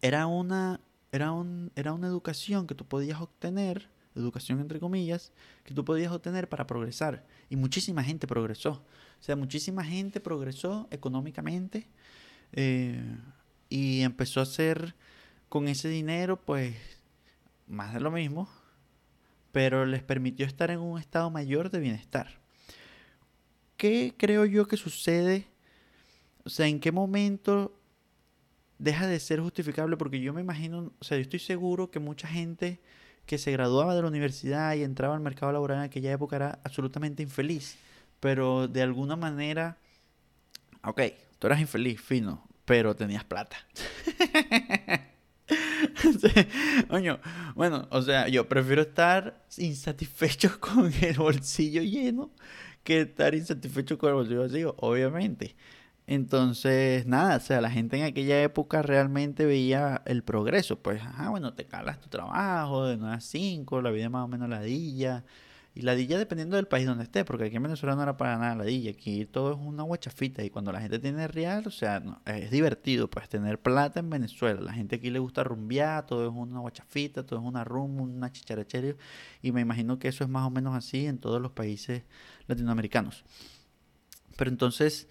era 0.00 0.26
una, 0.26 0.80
era, 1.12 1.30
un, 1.30 1.70
era 1.76 1.92
una 1.92 2.08
educación 2.08 2.66
que 2.66 2.74
tú 2.74 2.84
podías 2.84 3.20
obtener, 3.20 3.88
educación 4.16 4.58
entre 4.58 4.80
comillas, 4.80 5.30
que 5.62 5.74
tú 5.74 5.84
podías 5.84 6.10
obtener 6.10 6.48
para 6.48 6.66
progresar. 6.66 7.24
Y 7.50 7.54
muchísima 7.54 8.02
gente 8.02 8.26
progresó. 8.26 8.82
O 9.20 9.22
sea, 9.22 9.36
muchísima 9.36 9.84
gente 9.84 10.18
progresó 10.18 10.88
económicamente. 10.90 11.86
Eh, 12.50 13.00
y 13.72 14.02
empezó 14.02 14.40
a 14.40 14.42
hacer 14.42 14.94
con 15.48 15.66
ese 15.66 15.88
dinero 15.88 16.38
pues 16.38 16.76
más 17.66 17.94
de 17.94 18.00
lo 18.00 18.10
mismo, 18.10 18.46
pero 19.50 19.86
les 19.86 20.02
permitió 20.02 20.44
estar 20.44 20.70
en 20.70 20.78
un 20.78 21.00
estado 21.00 21.30
mayor 21.30 21.70
de 21.70 21.80
bienestar. 21.80 22.38
¿Qué 23.78 24.12
creo 24.14 24.44
yo 24.44 24.68
que 24.68 24.76
sucede? 24.76 25.46
O 26.44 26.50
sea, 26.50 26.66
¿en 26.66 26.80
qué 26.80 26.92
momento 26.92 27.74
deja 28.78 29.06
de 29.06 29.18
ser 29.18 29.40
justificable? 29.40 29.96
Porque 29.96 30.20
yo 30.20 30.34
me 30.34 30.42
imagino, 30.42 30.92
o 30.98 31.04
sea, 31.04 31.16
yo 31.16 31.22
estoy 31.22 31.38
seguro 31.38 31.90
que 31.90 31.98
mucha 31.98 32.28
gente 32.28 32.78
que 33.24 33.38
se 33.38 33.52
graduaba 33.52 33.94
de 33.94 34.02
la 34.02 34.08
universidad 34.08 34.74
y 34.74 34.82
entraba 34.82 35.14
al 35.14 35.22
mercado 35.22 35.50
laboral 35.50 35.78
en 35.78 35.84
aquella 35.84 36.12
época 36.12 36.36
era 36.36 36.60
absolutamente 36.62 37.22
infeliz. 37.22 37.78
Pero 38.20 38.68
de 38.68 38.82
alguna 38.82 39.16
manera, 39.16 39.78
ok, 40.84 41.00
tú 41.38 41.46
eras 41.46 41.60
infeliz, 41.60 42.02
fino, 42.02 42.46
pero 42.64 42.94
tenías 42.94 43.24
plata. 43.24 43.56
bueno, 47.54 47.88
o 47.90 48.02
sea, 48.02 48.28
yo 48.28 48.48
prefiero 48.48 48.82
estar 48.82 49.44
insatisfecho 49.58 50.60
con 50.60 50.92
el 51.00 51.16
bolsillo 51.16 51.82
lleno 51.82 52.30
que 52.84 53.02
estar 53.02 53.34
insatisfecho 53.34 53.98
con 53.98 54.10
el 54.10 54.14
bolsillo 54.16 54.40
vacío, 54.40 54.74
obviamente. 54.78 55.56
Entonces, 56.06 57.06
nada, 57.06 57.36
o 57.36 57.40
sea, 57.40 57.60
la 57.60 57.70
gente 57.70 57.96
en 57.96 58.04
aquella 58.04 58.42
época 58.42 58.82
realmente 58.82 59.46
veía 59.46 60.02
el 60.04 60.24
progreso. 60.24 60.80
Pues, 60.82 61.00
ajá, 61.00 61.30
bueno, 61.30 61.54
te 61.54 61.66
calas 61.66 62.00
tu 62.00 62.08
trabajo 62.08 62.86
de 62.86 62.96
9 62.96 63.14
a 63.16 63.20
5, 63.20 63.80
la 63.82 63.90
vida 63.90 64.10
más 64.10 64.24
o 64.24 64.28
menos 64.28 64.48
ladilla, 64.48 65.24
Y 65.74 65.82
ladilla 65.82 66.18
dependiendo 66.18 66.56
del 66.56 66.68
país 66.68 66.86
donde 66.86 67.04
esté, 67.04 67.24
porque 67.24 67.44
aquí 67.44 67.56
en 67.56 67.62
Venezuela 67.62 67.96
no 67.96 68.02
era 68.02 68.18
para 68.18 68.36
nada 68.36 68.54
ladilla, 68.56 68.90
aquí 68.90 69.24
todo 69.24 69.52
es 69.52 69.58
una 69.58 69.84
guachafita 69.84 70.44
y 70.44 70.50
cuando 70.50 70.70
la 70.70 70.82
gente 70.82 70.98
tiene 70.98 71.26
real, 71.28 71.66
o 71.66 71.70
sea, 71.70 72.02
es 72.26 72.50
divertido 72.50 73.08
pues 73.08 73.26
tener 73.30 73.58
plata 73.58 74.00
en 74.00 74.10
Venezuela. 74.10 74.60
La 74.60 74.74
gente 74.74 74.96
aquí 74.96 75.08
le 75.08 75.18
gusta 75.18 75.44
rumbear, 75.44 76.04
todo 76.04 76.26
es 76.26 76.32
una 76.34 76.60
guachafita, 76.60 77.24
todo 77.24 77.38
es 77.38 77.44
una 77.46 77.64
rum, 77.64 78.00
una 78.02 78.30
chicharachera 78.30 78.96
y 79.40 79.52
me 79.52 79.62
imagino 79.62 79.98
que 79.98 80.08
eso 80.08 80.24
es 80.24 80.28
más 80.28 80.46
o 80.46 80.50
menos 80.50 80.74
así 80.74 81.06
en 81.06 81.16
todos 81.16 81.40
los 81.40 81.52
países 81.52 82.02
latinoamericanos. 82.48 83.24
Pero 84.36 84.50
entonces 84.50 85.08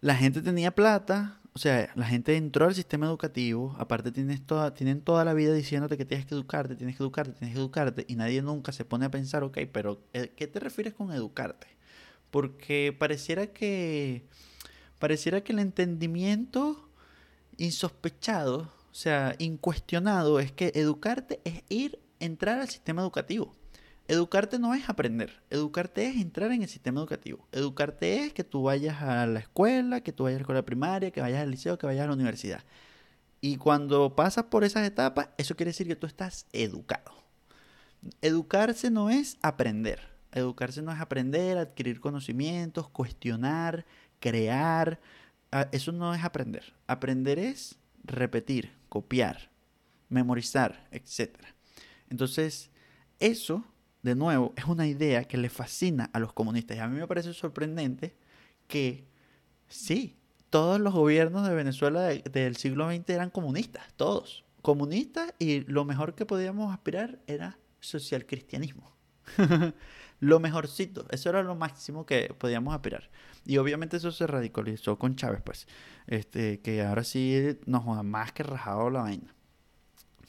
la 0.00 0.16
gente 0.16 0.42
tenía 0.42 0.72
plata, 0.72 1.40
o 1.58 1.60
sea, 1.60 1.90
la 1.96 2.06
gente 2.06 2.36
entró 2.36 2.66
al 2.66 2.74
sistema 2.76 3.06
educativo, 3.06 3.74
aparte 3.80 4.12
tienes 4.12 4.46
toda, 4.46 4.74
tienen 4.74 5.00
toda 5.00 5.24
la 5.24 5.34
vida 5.34 5.52
diciéndote 5.52 5.96
que 5.96 6.04
tienes 6.04 6.24
que 6.24 6.36
educarte, 6.36 6.76
tienes 6.76 6.96
que 6.96 7.02
educarte, 7.02 7.32
tienes 7.32 7.52
que 7.52 7.60
educarte, 7.60 8.04
y 8.06 8.14
nadie 8.14 8.42
nunca 8.42 8.70
se 8.70 8.84
pone 8.84 9.06
a 9.06 9.10
pensar, 9.10 9.42
ok, 9.42 9.58
pero 9.72 10.00
eh, 10.12 10.32
¿qué 10.36 10.46
te 10.46 10.60
refieres 10.60 10.94
con 10.94 11.12
educarte? 11.12 11.66
Porque 12.30 12.94
pareciera 12.96 13.48
que, 13.48 14.24
pareciera 15.00 15.40
que 15.40 15.50
el 15.52 15.58
entendimiento 15.58 16.88
insospechado, 17.56 18.72
o 18.92 18.94
sea, 18.94 19.34
incuestionado, 19.40 20.38
es 20.38 20.52
que 20.52 20.70
educarte 20.76 21.40
es 21.42 21.64
ir, 21.68 21.98
entrar 22.20 22.60
al 22.60 22.68
sistema 22.68 23.02
educativo. 23.02 23.52
Educarte 24.08 24.58
no 24.58 24.72
es 24.72 24.88
aprender, 24.88 25.42
educarte 25.50 26.08
es 26.08 26.16
entrar 26.16 26.50
en 26.50 26.62
el 26.62 26.68
sistema 26.68 26.98
educativo. 26.98 27.46
Educarte 27.52 28.24
es 28.24 28.32
que 28.32 28.42
tú 28.42 28.62
vayas 28.62 29.02
a 29.02 29.26
la 29.26 29.40
escuela, 29.40 30.00
que 30.00 30.12
tú 30.12 30.24
vayas 30.24 30.36
a 30.36 30.38
la 30.38 30.42
escuela 30.42 30.64
primaria, 30.64 31.10
que 31.10 31.20
vayas 31.20 31.42
al 31.42 31.50
liceo, 31.50 31.76
que 31.76 31.84
vayas 31.84 32.04
a 32.04 32.06
la 32.06 32.14
universidad. 32.14 32.64
Y 33.42 33.58
cuando 33.58 34.16
pasas 34.16 34.44
por 34.44 34.64
esas 34.64 34.86
etapas, 34.86 35.28
eso 35.36 35.56
quiere 35.56 35.70
decir 35.70 35.86
que 35.86 35.94
tú 35.94 36.06
estás 36.06 36.46
educado. 36.54 37.12
Educarse 38.22 38.90
no 38.90 39.10
es 39.10 39.36
aprender. 39.42 40.00
Educarse 40.32 40.80
no 40.80 40.90
es 40.90 41.00
aprender, 41.00 41.58
adquirir 41.58 42.00
conocimientos, 42.00 42.88
cuestionar, 42.88 43.84
crear. 44.20 45.00
Ah, 45.52 45.68
eso 45.70 45.92
no 45.92 46.14
es 46.14 46.24
aprender. 46.24 46.74
Aprender 46.86 47.38
es 47.38 47.78
repetir, 48.04 48.72
copiar, 48.88 49.50
memorizar, 50.08 50.88
etc. 50.92 51.36
Entonces, 52.08 52.70
eso 53.20 53.66
de 54.02 54.14
nuevo, 54.14 54.52
es 54.56 54.64
una 54.64 54.86
idea 54.86 55.24
que 55.24 55.36
le 55.36 55.48
fascina 55.48 56.10
a 56.12 56.18
los 56.18 56.32
comunistas. 56.32 56.76
Y 56.76 56.80
a 56.80 56.88
mí 56.88 56.98
me 56.98 57.06
parece 57.06 57.32
sorprendente 57.34 58.16
que 58.66 59.04
sí, 59.68 60.16
todos 60.50 60.80
los 60.80 60.94
gobiernos 60.94 61.46
de 61.48 61.54
Venezuela 61.54 62.02
del 62.02 62.56
siglo 62.56 62.90
XX 62.90 63.10
eran 63.10 63.30
comunistas, 63.30 63.84
todos. 63.96 64.44
Comunistas 64.62 65.34
y 65.38 65.60
lo 65.60 65.84
mejor 65.84 66.14
que 66.14 66.26
podíamos 66.26 66.72
aspirar 66.72 67.18
era 67.26 67.58
social 67.80 68.26
cristianismo. 68.26 68.92
lo 70.20 70.40
mejorcito, 70.40 71.06
eso 71.10 71.30
era 71.30 71.42
lo 71.42 71.54
máximo 71.54 72.06
que 72.06 72.34
podíamos 72.38 72.74
aspirar. 72.74 73.10
Y 73.44 73.58
obviamente 73.58 73.96
eso 73.96 74.10
se 74.10 74.26
radicalizó 74.26 74.98
con 74.98 75.16
Chávez, 75.16 75.42
pues, 75.42 75.66
este, 76.06 76.60
que 76.60 76.82
ahora 76.82 77.04
sí 77.04 77.58
nos 77.66 77.84
joda 77.84 78.02
más 78.02 78.32
que 78.32 78.42
rajado 78.42 78.90
la 78.90 79.02
vaina 79.02 79.37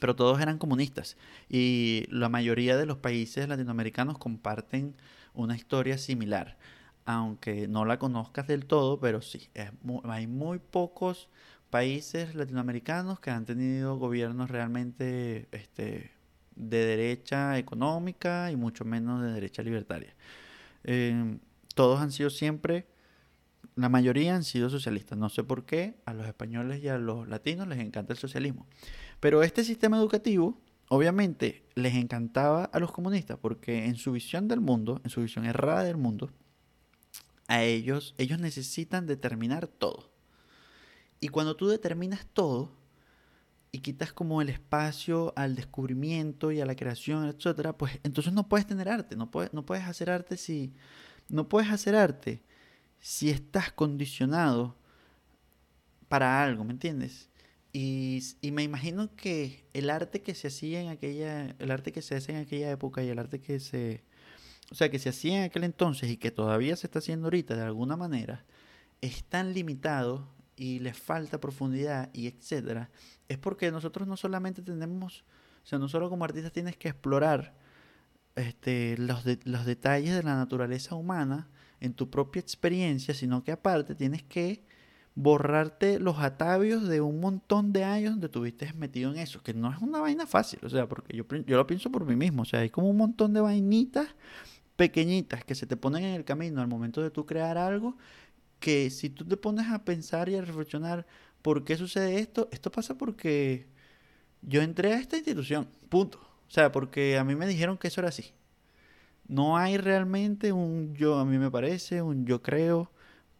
pero 0.00 0.16
todos 0.16 0.40
eran 0.40 0.58
comunistas 0.58 1.16
y 1.48 2.06
la 2.08 2.28
mayoría 2.28 2.76
de 2.76 2.86
los 2.86 2.96
países 2.96 3.48
latinoamericanos 3.48 4.18
comparten 4.18 4.96
una 5.34 5.54
historia 5.54 5.98
similar, 5.98 6.58
aunque 7.04 7.68
no 7.68 7.84
la 7.84 8.00
conozcas 8.00 8.48
del 8.48 8.66
todo, 8.66 8.98
pero 8.98 9.22
sí, 9.22 9.48
hay 10.04 10.26
muy 10.26 10.58
pocos 10.58 11.28
países 11.70 12.34
latinoamericanos 12.34 13.20
que 13.20 13.30
han 13.30 13.44
tenido 13.44 13.96
gobiernos 13.96 14.50
realmente 14.50 15.46
este, 15.52 16.10
de 16.56 16.84
derecha 16.84 17.58
económica 17.58 18.50
y 18.50 18.56
mucho 18.56 18.84
menos 18.84 19.22
de 19.22 19.32
derecha 19.32 19.62
libertaria. 19.62 20.14
Eh, 20.82 21.38
todos 21.74 22.00
han 22.00 22.10
sido 22.10 22.30
siempre, 22.30 22.86
la 23.76 23.88
mayoría 23.88 24.34
han 24.34 24.44
sido 24.44 24.68
socialistas. 24.68 25.16
No 25.16 25.28
sé 25.28 25.44
por 25.44 25.64
qué 25.64 25.94
a 26.04 26.12
los 26.12 26.26
españoles 26.26 26.82
y 26.82 26.88
a 26.88 26.98
los 26.98 27.28
latinos 27.28 27.68
les 27.68 27.78
encanta 27.78 28.12
el 28.12 28.18
socialismo. 28.18 28.66
Pero 29.20 29.42
este 29.42 29.64
sistema 29.64 29.98
educativo, 29.98 30.58
obviamente, 30.88 31.64
les 31.74 31.94
encantaba 31.94 32.64
a 32.64 32.78
los 32.80 32.90
comunistas 32.90 33.38
porque 33.38 33.86
en 33.86 33.96
su 33.96 34.12
visión 34.12 34.48
del 34.48 34.60
mundo, 34.60 35.00
en 35.04 35.10
su 35.10 35.20
visión 35.20 35.44
errada 35.44 35.84
del 35.84 35.98
mundo, 35.98 36.30
a 37.46 37.62
ellos, 37.62 38.14
ellos 38.16 38.38
necesitan 38.38 39.06
determinar 39.06 39.66
todo. 39.66 40.10
Y 41.20 41.28
cuando 41.28 41.54
tú 41.54 41.68
determinas 41.68 42.26
todo 42.32 42.72
y 43.72 43.80
quitas 43.80 44.12
como 44.12 44.40
el 44.40 44.48
espacio 44.48 45.32
al 45.36 45.54
descubrimiento 45.54 46.50
y 46.50 46.60
a 46.60 46.66
la 46.66 46.74
creación, 46.74 47.26
etcétera, 47.26 47.76
pues 47.76 48.00
entonces 48.02 48.32
no 48.32 48.48
puedes 48.48 48.66
tener 48.66 48.88
arte, 48.88 49.16
no 49.16 49.30
puedes, 49.30 49.52
no 49.52 49.66
puedes 49.66 49.84
hacer 49.84 50.10
arte 50.10 50.36
si 50.36 50.72
no 51.28 51.48
puedes 51.48 51.70
hacer 51.70 51.94
arte 51.94 52.42
si 53.00 53.30
estás 53.30 53.72
condicionado 53.72 54.76
para 56.08 56.42
algo, 56.42 56.64
¿me 56.64 56.72
entiendes? 56.72 57.29
Y, 57.72 58.22
me 58.42 58.64
imagino 58.64 59.14
que 59.14 59.64
el 59.74 59.90
arte 59.90 60.22
que 60.22 60.34
se 60.34 60.48
hacía 60.48 60.80
en 60.80 60.88
aquella, 60.88 61.54
el 61.58 61.70
arte 61.70 61.92
que 61.92 62.02
se 62.02 62.16
hace 62.16 62.32
en 62.32 62.38
aquella 62.38 62.70
época 62.70 63.02
y 63.02 63.08
el 63.08 63.18
arte 63.18 63.40
que 63.40 63.60
se, 63.60 64.02
o 64.72 64.74
sea, 64.74 64.90
que 64.90 64.98
se 64.98 65.10
hacía 65.10 65.38
en 65.38 65.44
aquel 65.44 65.64
entonces 65.64 66.10
y 66.10 66.16
que 66.16 66.30
todavía 66.30 66.74
se 66.76 66.88
está 66.88 66.98
haciendo 66.98 67.26
ahorita 67.26 67.54
de 67.54 67.62
alguna 67.62 67.96
manera, 67.96 68.44
es 69.00 69.22
tan 69.24 69.54
limitado 69.54 70.28
y 70.56 70.80
le 70.80 70.94
falta 70.94 71.40
profundidad 71.40 72.10
y 72.12 72.26
etcétera, 72.26 72.90
es 73.28 73.38
porque 73.38 73.70
nosotros 73.70 74.08
no 74.08 74.16
solamente 74.16 74.62
tenemos, 74.62 75.24
o 75.62 75.66
sea, 75.66 75.78
no 75.78 75.88
solo 75.88 76.10
como 76.10 76.24
artistas 76.24 76.52
tienes 76.52 76.76
que 76.76 76.88
explorar 76.88 77.54
este, 78.34 78.96
los, 78.98 79.24
los 79.44 79.64
detalles 79.64 80.14
de 80.14 80.22
la 80.24 80.34
naturaleza 80.34 80.96
humana 80.96 81.48
en 81.78 81.94
tu 81.94 82.10
propia 82.10 82.40
experiencia, 82.40 83.14
sino 83.14 83.44
que 83.44 83.52
aparte 83.52 83.94
tienes 83.94 84.24
que 84.24 84.64
borrarte 85.14 85.98
los 85.98 86.18
atavios 86.18 86.88
de 86.88 87.00
un 87.00 87.20
montón 87.20 87.72
de 87.72 87.84
años 87.84 88.12
donde 88.12 88.28
tuviste 88.28 88.72
metido 88.74 89.10
en 89.10 89.18
eso, 89.18 89.42
que 89.42 89.54
no 89.54 89.72
es 89.72 89.78
una 89.78 90.00
vaina 90.00 90.26
fácil, 90.26 90.60
o 90.62 90.68
sea, 90.70 90.88
porque 90.88 91.16
yo, 91.16 91.24
yo 91.46 91.56
lo 91.56 91.66
pienso 91.66 91.90
por 91.90 92.06
mí 92.06 92.16
mismo, 92.16 92.42
o 92.42 92.44
sea, 92.44 92.60
hay 92.60 92.70
como 92.70 92.88
un 92.88 92.96
montón 92.96 93.32
de 93.32 93.40
vainitas 93.40 94.08
pequeñitas 94.76 95.44
que 95.44 95.54
se 95.54 95.66
te 95.66 95.76
ponen 95.76 96.04
en 96.04 96.14
el 96.14 96.24
camino 96.24 96.60
al 96.60 96.68
momento 96.68 97.02
de 97.02 97.10
tú 97.10 97.26
crear 97.26 97.58
algo, 97.58 97.96
que 98.60 98.90
si 98.90 99.10
tú 99.10 99.24
te 99.24 99.36
pones 99.36 99.68
a 99.68 99.84
pensar 99.84 100.28
y 100.28 100.36
a 100.36 100.42
reflexionar 100.42 101.06
por 101.42 101.64
qué 101.64 101.76
sucede 101.76 102.18
esto, 102.18 102.48
esto 102.52 102.70
pasa 102.70 102.96
porque 102.96 103.66
yo 104.42 104.62
entré 104.62 104.92
a 104.94 104.98
esta 104.98 105.16
institución, 105.16 105.68
punto. 105.88 106.18
O 106.18 106.52
sea, 106.52 106.72
porque 106.72 107.16
a 107.16 107.24
mí 107.24 107.34
me 107.36 107.46
dijeron 107.46 107.78
que 107.78 107.88
eso 107.88 108.00
era 108.00 108.08
así. 108.08 108.32
No 109.28 109.56
hay 109.56 109.76
realmente 109.76 110.52
un 110.52 110.94
yo, 110.94 111.18
a 111.18 111.24
mí 111.24 111.38
me 111.38 111.50
parece, 111.50 112.02
un 112.02 112.26
yo 112.26 112.42
creo, 112.42 112.90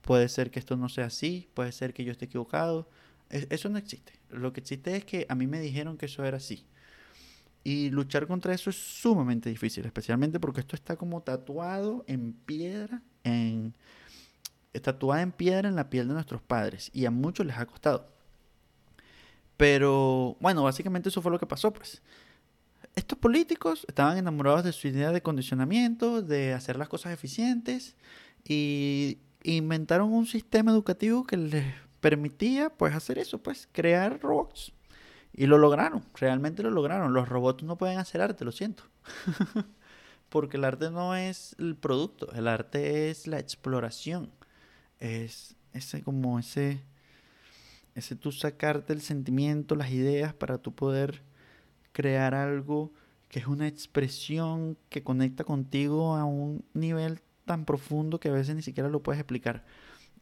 Puede 0.03 0.29
ser 0.29 0.51
que 0.51 0.59
esto 0.59 0.77
no 0.77 0.89
sea 0.89 1.07
así, 1.07 1.49
puede 1.55 1.73
ser 1.73 1.93
que 1.93 2.05
yo 2.05 2.13
esté 2.13 2.27
equivocado. 2.27 2.89
eso 3.29 3.69
no 3.69 3.79
existe. 3.79 4.13
Lo 4.31 4.53
que 4.53 4.61
existe 4.61 4.97
es 4.97 5.05
que 5.05 5.27
a 5.29 5.35
mí 5.35 5.47
me 5.47 5.61
dijeron 5.61 5.97
que 5.97 6.07
eso 6.07 6.25
era 6.25 6.39
así. 6.39 6.65
Y 7.63 7.91
luchar 7.91 8.27
contra 8.27 8.55
eso 8.55 8.71
es 8.71 8.77
sumamente 8.77 9.51
difícil, 9.51 9.85
especialmente 9.85 10.41
porque 10.41 10.61
esto 10.61 10.77
está 10.77 10.97
como 10.97 11.23
tatuado 11.23 12.05
en 12.07 12.33
piedra, 12.33 13.03
en 13.23 13.75
tatuada 14.83 15.23
en 15.23 15.33
piedra 15.33 15.69
en 15.69 15.77
la 15.77 15.91
piel 15.91 16.09
de 16.09 16.15
nuestros 16.15 16.41
padres 16.41 16.91
y 16.95 17.05
a 17.05 17.11
muchos 17.11 17.45
les 17.45 17.59
ha 17.59 17.67
costado. 17.67 18.09
Pero 19.57 20.37
bueno, 20.41 20.63
básicamente 20.63 21.11
eso 21.11 21.21
fue 21.21 21.31
lo 21.31 21.39
que 21.39 21.47
pasó, 21.47 21.73
pues. 21.73 22.01
Estos 22.97 23.19
políticos 23.19 23.85
estaban 23.89 24.17
enamorados 24.17 24.65
de 24.65 24.73
su 24.73 24.89
idea 24.89 25.13
de 25.13 25.23
condicionamiento, 25.23 26.23
de 26.23 26.55
hacer 26.55 26.77
las 26.77 26.89
cosas 26.89 27.13
eficientes 27.13 27.95
y 28.43 29.19
inventaron 29.43 30.13
un 30.13 30.27
sistema 30.27 30.71
educativo 30.71 31.25
que 31.25 31.37
les 31.37 31.75
permitía 32.01 32.71
pues 32.71 32.95
hacer 32.95 33.19
eso, 33.19 33.43
pues 33.43 33.69
crear 33.73 34.21
robots. 34.21 34.73
Y 35.33 35.47
lo 35.47 35.59
lograron, 35.59 36.05
realmente 36.15 36.63
lo 36.63 36.71
lograron. 36.71 37.13
Los 37.13 37.29
robots 37.29 37.63
no 37.63 37.77
pueden 37.77 37.99
hacer 37.99 38.21
arte, 38.21 38.45
lo 38.45 38.53
siento. 38.53 38.85
Porque 40.29 40.57
el 40.57 40.65
arte 40.65 40.91
no 40.91 41.15
es 41.15 41.55
el 41.59 41.77
producto, 41.77 42.33
el 42.33 42.49
arte 42.49 43.11
es 43.11 43.27
la 43.27 43.39
exploración. 43.39 44.31
Es 44.99 45.57
ese 45.73 46.03
como 46.03 46.39
ese 46.39 46.83
ese 47.95 48.17
tú 48.17 48.33
sacarte 48.33 48.93
el 48.93 49.01
sentimiento, 49.01 49.75
las 49.75 49.91
ideas 49.91 50.33
para 50.33 50.59
tú 50.59 50.75
poder 50.75 51.23
crear 51.93 52.35
algo 52.35 52.93
que 53.29 53.41
es 53.41 53.47
una 53.47 53.69
expresión 53.69 54.77
que 54.89 55.03
conecta 55.03 55.45
contigo 55.45 56.17
a 56.17 56.25
un 56.25 56.65
nivel 56.73 57.21
tan 57.51 57.65
profundo 57.65 58.21
que 58.21 58.29
a 58.29 58.33
veces 58.33 58.55
ni 58.55 58.63
siquiera 58.63 58.89
lo 58.89 59.03
puedes 59.03 59.19
explicar. 59.19 59.65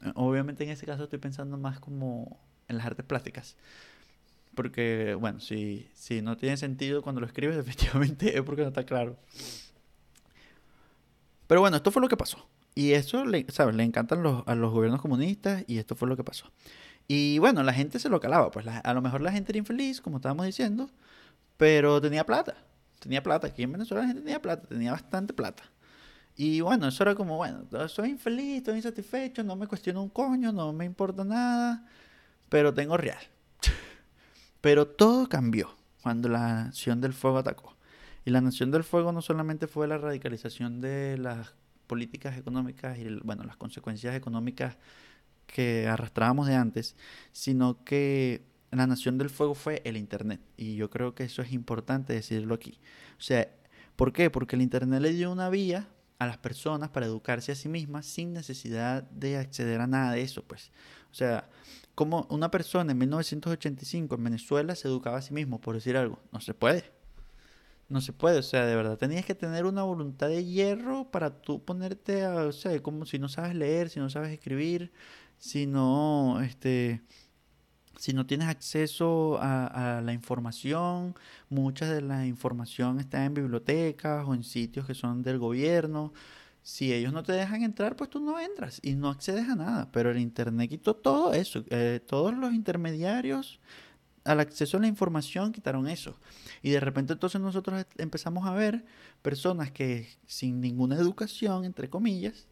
Eh, 0.02 0.12
obviamente 0.14 0.64
en 0.64 0.70
este 0.70 0.86
caso 0.86 1.04
estoy 1.04 1.18
pensando 1.18 1.58
más 1.58 1.78
como 1.78 2.40
en 2.68 2.78
las 2.78 2.86
artes 2.86 3.04
plásticas. 3.04 3.54
Porque, 4.54 5.14
bueno, 5.20 5.38
si, 5.38 5.90
si 5.92 6.22
no 6.22 6.38
tiene 6.38 6.56
sentido 6.56 7.02
cuando 7.02 7.20
lo 7.20 7.26
escribes, 7.26 7.54
definitivamente 7.62 8.34
es 8.34 8.42
porque 8.42 8.62
no 8.62 8.68
está 8.68 8.84
claro. 8.84 9.18
Pero 11.46 11.60
bueno, 11.60 11.76
esto 11.76 11.90
fue 11.90 12.00
lo 12.00 12.08
que 12.08 12.16
pasó. 12.16 12.48
Y 12.74 12.92
eso, 12.92 13.26
le, 13.26 13.44
¿sabes? 13.50 13.76
Le 13.76 13.82
encantan 13.82 14.22
los, 14.22 14.42
a 14.46 14.54
los 14.54 14.72
gobiernos 14.72 15.02
comunistas 15.02 15.64
y 15.66 15.76
esto 15.76 15.96
fue 15.96 16.08
lo 16.08 16.16
que 16.16 16.24
pasó. 16.24 16.50
Y 17.08 17.38
bueno, 17.40 17.62
la 17.62 17.74
gente 17.74 17.98
se 17.98 18.08
lo 18.08 18.20
calaba. 18.20 18.50
Pues 18.50 18.66
a 18.66 18.94
lo 18.94 19.02
mejor 19.02 19.20
la 19.20 19.32
gente 19.32 19.52
era 19.52 19.58
infeliz, 19.58 20.00
como 20.00 20.16
estábamos 20.16 20.46
diciendo, 20.46 20.88
pero 21.58 22.00
tenía 22.00 22.24
plata. 22.24 22.56
tenía 23.00 23.22
plata. 23.22 23.48
Aquí 23.48 23.64
en 23.64 23.72
Venezuela 23.72 24.02
la 24.04 24.08
gente 24.08 24.22
tenía 24.22 24.40
plata, 24.40 24.66
tenía 24.66 24.92
bastante 24.92 25.34
plata. 25.34 25.64
Y 26.40 26.60
bueno, 26.60 26.86
eso 26.86 27.02
era 27.02 27.16
como, 27.16 27.36
bueno, 27.36 27.66
soy 27.88 28.10
infeliz, 28.10 28.58
estoy 28.58 28.76
insatisfecho, 28.76 29.42
no 29.42 29.56
me 29.56 29.66
cuestiono 29.66 30.00
un 30.00 30.08
coño, 30.08 30.52
no 30.52 30.72
me 30.72 30.84
importa 30.84 31.24
nada, 31.24 31.84
pero 32.48 32.72
tengo 32.72 32.96
real. 32.96 33.18
pero 34.60 34.86
todo 34.86 35.28
cambió 35.28 35.74
cuando 36.00 36.28
la 36.28 36.66
Nación 36.66 37.00
del 37.00 37.12
Fuego 37.12 37.38
atacó. 37.38 37.76
Y 38.24 38.30
la 38.30 38.40
Nación 38.40 38.70
del 38.70 38.84
Fuego 38.84 39.10
no 39.10 39.20
solamente 39.20 39.66
fue 39.66 39.88
la 39.88 39.98
radicalización 39.98 40.80
de 40.80 41.18
las 41.18 41.54
políticas 41.88 42.38
económicas 42.38 42.96
y, 42.98 43.08
bueno, 43.24 43.42
las 43.42 43.56
consecuencias 43.56 44.14
económicas 44.14 44.76
que 45.48 45.88
arrastrábamos 45.88 46.46
de 46.46 46.54
antes, 46.54 46.94
sino 47.32 47.82
que 47.82 48.44
la 48.70 48.86
Nación 48.86 49.18
del 49.18 49.30
Fuego 49.30 49.56
fue 49.56 49.82
el 49.84 49.96
Internet. 49.96 50.40
Y 50.56 50.76
yo 50.76 50.88
creo 50.88 51.16
que 51.16 51.24
eso 51.24 51.42
es 51.42 51.52
importante 51.52 52.12
decirlo 52.12 52.54
aquí. 52.54 52.78
O 53.18 53.22
sea, 53.22 53.48
¿por 53.96 54.12
qué? 54.12 54.30
Porque 54.30 54.54
el 54.54 54.62
Internet 54.62 55.02
le 55.02 55.12
dio 55.12 55.32
una 55.32 55.50
vía 55.50 55.88
a 56.18 56.26
las 56.26 56.38
personas 56.38 56.90
para 56.90 57.06
educarse 57.06 57.52
a 57.52 57.54
sí 57.54 57.68
mismas 57.68 58.06
sin 58.06 58.32
necesidad 58.32 59.04
de 59.04 59.36
acceder 59.36 59.80
a 59.80 59.86
nada 59.86 60.12
de 60.12 60.22
eso, 60.22 60.42
pues. 60.42 60.70
O 61.10 61.14
sea, 61.14 61.48
como 61.94 62.26
una 62.30 62.50
persona 62.50 62.92
en 62.92 62.98
1985 62.98 64.14
en 64.14 64.24
Venezuela 64.24 64.74
se 64.74 64.88
educaba 64.88 65.18
a 65.18 65.22
sí 65.22 65.32
mismo, 65.34 65.60
por 65.60 65.74
decir 65.74 65.96
algo, 65.96 66.20
no 66.32 66.40
se 66.40 66.54
puede. 66.54 66.92
No 67.88 68.00
se 68.02 68.12
puede, 68.12 68.38
o 68.38 68.42
sea, 68.42 68.66
de 68.66 68.76
verdad 68.76 68.98
tenías 68.98 69.24
que 69.24 69.34
tener 69.34 69.64
una 69.64 69.82
voluntad 69.82 70.28
de 70.28 70.44
hierro 70.44 71.10
para 71.10 71.40
tú 71.40 71.64
ponerte 71.64 72.24
a, 72.24 72.34
o 72.46 72.52
sea, 72.52 72.82
como 72.82 73.06
si 73.06 73.18
no 73.18 73.28
sabes 73.28 73.54
leer, 73.54 73.88
si 73.88 73.98
no 73.98 74.10
sabes 74.10 74.30
escribir, 74.30 74.92
si 75.38 75.66
no, 75.66 76.40
este, 76.42 77.02
si 77.98 78.12
no 78.12 78.26
tienes 78.26 78.46
acceso 78.46 79.38
a, 79.40 80.00
la 80.04 80.12
información, 80.12 81.16
mucha 81.50 81.92
de 81.92 82.00
la 82.00 82.26
información 82.26 83.00
está 83.00 83.24
en 83.24 83.34
bibliotecas 83.34 84.24
o 84.26 84.34
en 84.34 84.44
sitios 84.44 84.86
que 84.86 84.94
son 84.94 85.22
del 85.22 85.38
gobierno. 85.38 86.12
Si 86.62 86.92
ellos 86.92 87.12
no 87.12 87.24
te 87.24 87.32
dejan 87.32 87.64
entrar, 87.64 87.96
pues 87.96 88.08
tú 88.08 88.20
no 88.20 88.38
entras 88.38 88.78
y 88.84 88.94
no 88.94 89.08
accedes 89.08 89.48
a 89.48 89.56
nada. 89.56 89.88
Pero 89.90 90.12
el 90.12 90.18
Internet 90.18 90.70
quitó 90.70 90.94
todo 90.94 91.32
eso. 91.32 91.64
Eh, 91.70 92.00
todos 92.06 92.36
los 92.36 92.54
intermediarios 92.54 93.58
al 94.22 94.38
acceso 94.40 94.76
a 94.76 94.80
la 94.80 94.86
información 94.86 95.50
quitaron 95.50 95.88
eso. 95.88 96.16
Y 96.62 96.70
de 96.70 96.78
repente 96.78 97.14
entonces 97.14 97.40
nosotros 97.40 97.84
empezamos 97.96 98.46
a 98.46 98.54
ver 98.54 98.84
personas 99.22 99.72
que 99.72 100.08
sin 100.24 100.60
ninguna 100.60 100.94
educación, 100.94 101.64
entre 101.64 101.90
comillas, 101.90 102.46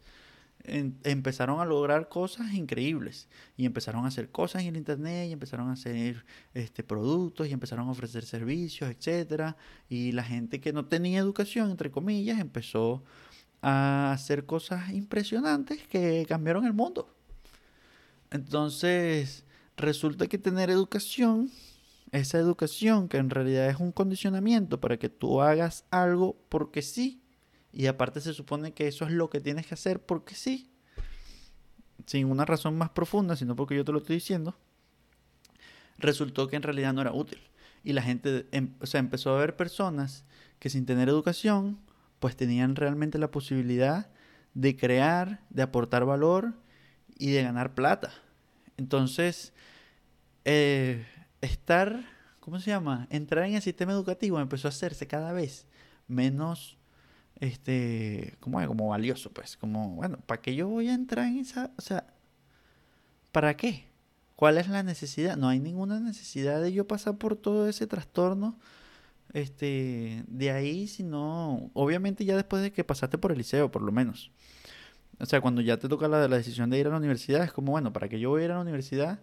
empezaron 0.63 1.61
a 1.61 1.65
lograr 1.65 2.09
cosas 2.09 2.53
increíbles 2.53 3.29
y 3.55 3.65
empezaron 3.65 4.05
a 4.05 4.09
hacer 4.09 4.29
cosas 4.29 4.63
en 4.63 4.69
el 4.69 4.77
internet 4.77 5.29
y 5.29 5.31
empezaron 5.31 5.69
a 5.69 5.73
hacer 5.73 6.25
este 6.53 6.83
productos 6.83 7.47
y 7.47 7.53
empezaron 7.53 7.87
a 7.87 7.91
ofrecer 7.91 8.25
servicios, 8.25 8.89
etcétera, 8.89 9.55
y 9.89 10.11
la 10.11 10.23
gente 10.23 10.59
que 10.59 10.73
no 10.73 10.85
tenía 10.85 11.19
educación 11.19 11.71
entre 11.71 11.89
comillas 11.89 12.39
empezó 12.39 13.03
a 13.61 14.11
hacer 14.11 14.45
cosas 14.45 14.91
impresionantes 14.91 15.87
que 15.87 16.25
cambiaron 16.27 16.65
el 16.65 16.73
mundo. 16.73 17.13
Entonces, 18.29 19.45
resulta 19.77 20.27
que 20.27 20.37
tener 20.37 20.69
educación, 20.69 21.49
esa 22.11 22.37
educación 22.39 23.07
que 23.07 23.17
en 23.17 23.29
realidad 23.29 23.69
es 23.69 23.77
un 23.79 23.91
condicionamiento 23.91 24.79
para 24.79 24.97
que 24.97 25.09
tú 25.09 25.41
hagas 25.41 25.85
algo 25.91 26.35
porque 26.49 26.81
sí, 26.81 27.21
y 27.71 27.87
aparte 27.87 28.21
se 28.21 28.33
supone 28.33 28.73
que 28.73 28.87
eso 28.87 29.05
es 29.05 29.11
lo 29.11 29.29
que 29.29 29.39
tienes 29.39 29.67
que 29.67 29.73
hacer 29.73 30.05
porque 30.05 30.35
sí. 30.35 30.71
Sin 32.05 32.27
una 32.27 32.45
razón 32.45 32.77
más 32.77 32.89
profunda, 32.91 33.35
sino 33.35 33.55
porque 33.55 33.75
yo 33.75 33.83
te 33.83 33.91
lo 33.91 33.99
estoy 33.99 34.15
diciendo. 34.15 34.55
Resultó 35.97 36.47
que 36.47 36.55
en 36.55 36.63
realidad 36.63 36.93
no 36.93 37.01
era 37.01 37.11
útil. 37.11 37.39
Y 37.83 37.93
la 37.93 38.01
gente, 38.01 38.47
em, 38.51 38.73
empezó 38.93 39.35
a 39.35 39.39
ver 39.39 39.55
personas 39.55 40.23
que 40.59 40.69
sin 40.69 40.85
tener 40.85 41.09
educación, 41.09 41.79
pues 42.19 42.35
tenían 42.35 42.75
realmente 42.75 43.17
la 43.17 43.31
posibilidad 43.31 44.09
de 44.53 44.75
crear, 44.75 45.41
de 45.49 45.61
aportar 45.61 46.05
valor 46.05 46.53
y 47.17 47.31
de 47.31 47.43
ganar 47.43 47.75
plata. 47.75 48.11
Entonces, 48.77 49.53
eh, 50.45 51.05
estar, 51.41 52.05
¿cómo 52.39 52.59
se 52.59 52.71
llama? 52.71 53.07
Entrar 53.09 53.45
en 53.45 53.55
el 53.55 53.61
sistema 53.61 53.91
educativo 53.91 54.39
empezó 54.39 54.67
a 54.67 54.69
hacerse 54.69 55.07
cada 55.07 55.33
vez 55.33 55.67
menos 56.07 56.76
este, 57.39 58.35
como, 58.39 58.65
como 58.67 58.89
valioso, 58.89 59.31
pues, 59.31 59.57
como, 59.57 59.95
bueno, 59.95 60.17
¿para 60.25 60.41
qué 60.41 60.55
yo 60.55 60.67
voy 60.67 60.89
a 60.89 60.93
entrar 60.93 61.27
en 61.27 61.39
esa, 61.39 61.71
o 61.77 61.81
sea, 61.81 62.07
¿para 63.31 63.55
qué? 63.57 63.87
¿Cuál 64.35 64.57
es 64.57 64.67
la 64.69 64.83
necesidad? 64.83 65.37
No 65.37 65.49
hay 65.49 65.59
ninguna 65.59 65.99
necesidad 65.99 66.61
de 66.61 66.73
yo 66.73 66.87
pasar 66.87 67.17
por 67.17 67.35
todo 67.35 67.67
ese 67.67 67.87
trastorno, 67.87 68.59
este, 69.33 70.23
de 70.27 70.51
ahí, 70.51 70.87
sino, 70.87 71.69
obviamente 71.73 72.25
ya 72.25 72.35
después 72.35 72.61
de 72.61 72.71
que 72.71 72.83
pasaste 72.83 73.17
por 73.17 73.31
el 73.31 73.39
liceo, 73.39 73.71
por 73.71 73.81
lo 73.81 73.91
menos. 73.91 74.31
O 75.19 75.25
sea, 75.25 75.41
cuando 75.41 75.61
ya 75.61 75.77
te 75.77 75.89
toca 75.89 76.07
la, 76.07 76.27
la 76.27 76.37
decisión 76.37 76.69
de 76.69 76.79
ir 76.79 76.87
a 76.87 76.91
la 76.91 76.97
universidad, 76.97 77.43
es 77.43 77.51
como, 77.51 77.71
bueno, 77.71 77.93
¿para 77.93 78.09
qué 78.09 78.19
yo 78.19 78.29
voy 78.29 78.43
a 78.43 78.45
ir 78.45 78.51
a 78.51 78.55
la 78.55 78.61
universidad? 78.61 79.19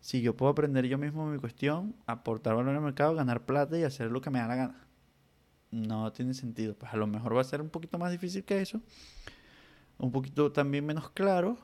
Si 0.00 0.20
yo 0.22 0.36
puedo 0.36 0.52
aprender 0.52 0.86
yo 0.86 0.98
mismo 0.98 1.26
mi 1.26 1.38
cuestión, 1.38 1.94
aportar 2.06 2.56
valor 2.56 2.74
al 2.74 2.82
mercado, 2.82 3.14
ganar 3.14 3.46
plata 3.46 3.78
y 3.78 3.84
hacer 3.84 4.10
lo 4.10 4.20
que 4.20 4.30
me 4.30 4.38
da 4.38 4.48
la 4.48 4.56
gana 4.56 4.83
no 5.74 6.12
tiene 6.12 6.34
sentido. 6.34 6.74
Pues 6.74 6.92
a 6.92 6.96
lo 6.96 7.06
mejor 7.06 7.36
va 7.36 7.40
a 7.40 7.44
ser 7.44 7.60
un 7.60 7.68
poquito 7.68 7.98
más 7.98 8.10
difícil 8.10 8.44
que 8.44 8.60
eso, 8.60 8.80
un 9.98 10.12
poquito 10.12 10.52
también 10.52 10.86
menos 10.86 11.10
claro, 11.10 11.58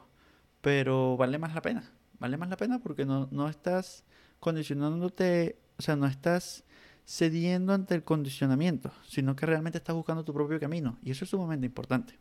pero 0.61 1.16
vale 1.16 1.38
más 1.38 1.55
la 1.55 1.62
pena. 1.62 1.90
Vale 2.18 2.37
más 2.37 2.51
la 2.51 2.57
pena 2.57 2.81
porque 2.81 3.07
no, 3.07 3.29
no 3.31 3.49
estás 3.49 4.05
condicionándote, 4.40 5.59
o 5.79 5.83
sea, 5.83 5.96
no 5.96 6.07
estás 6.07 6.64
cediendo 7.07 7.73
ante 7.73 7.94
el 7.94 8.05
condicionamiento, 8.05 8.92
sino 9.07 9.35
que 9.35 9.46
realmente 9.46 9.79
estás 9.79 9.96
buscando 9.96 10.25
tu 10.25 10.35
propio 10.35 10.61
camino. 10.61 10.99
Y 11.03 11.11
eso 11.11 11.25
es 11.25 11.31
sumamente 11.31 11.66
importante. 11.66 12.18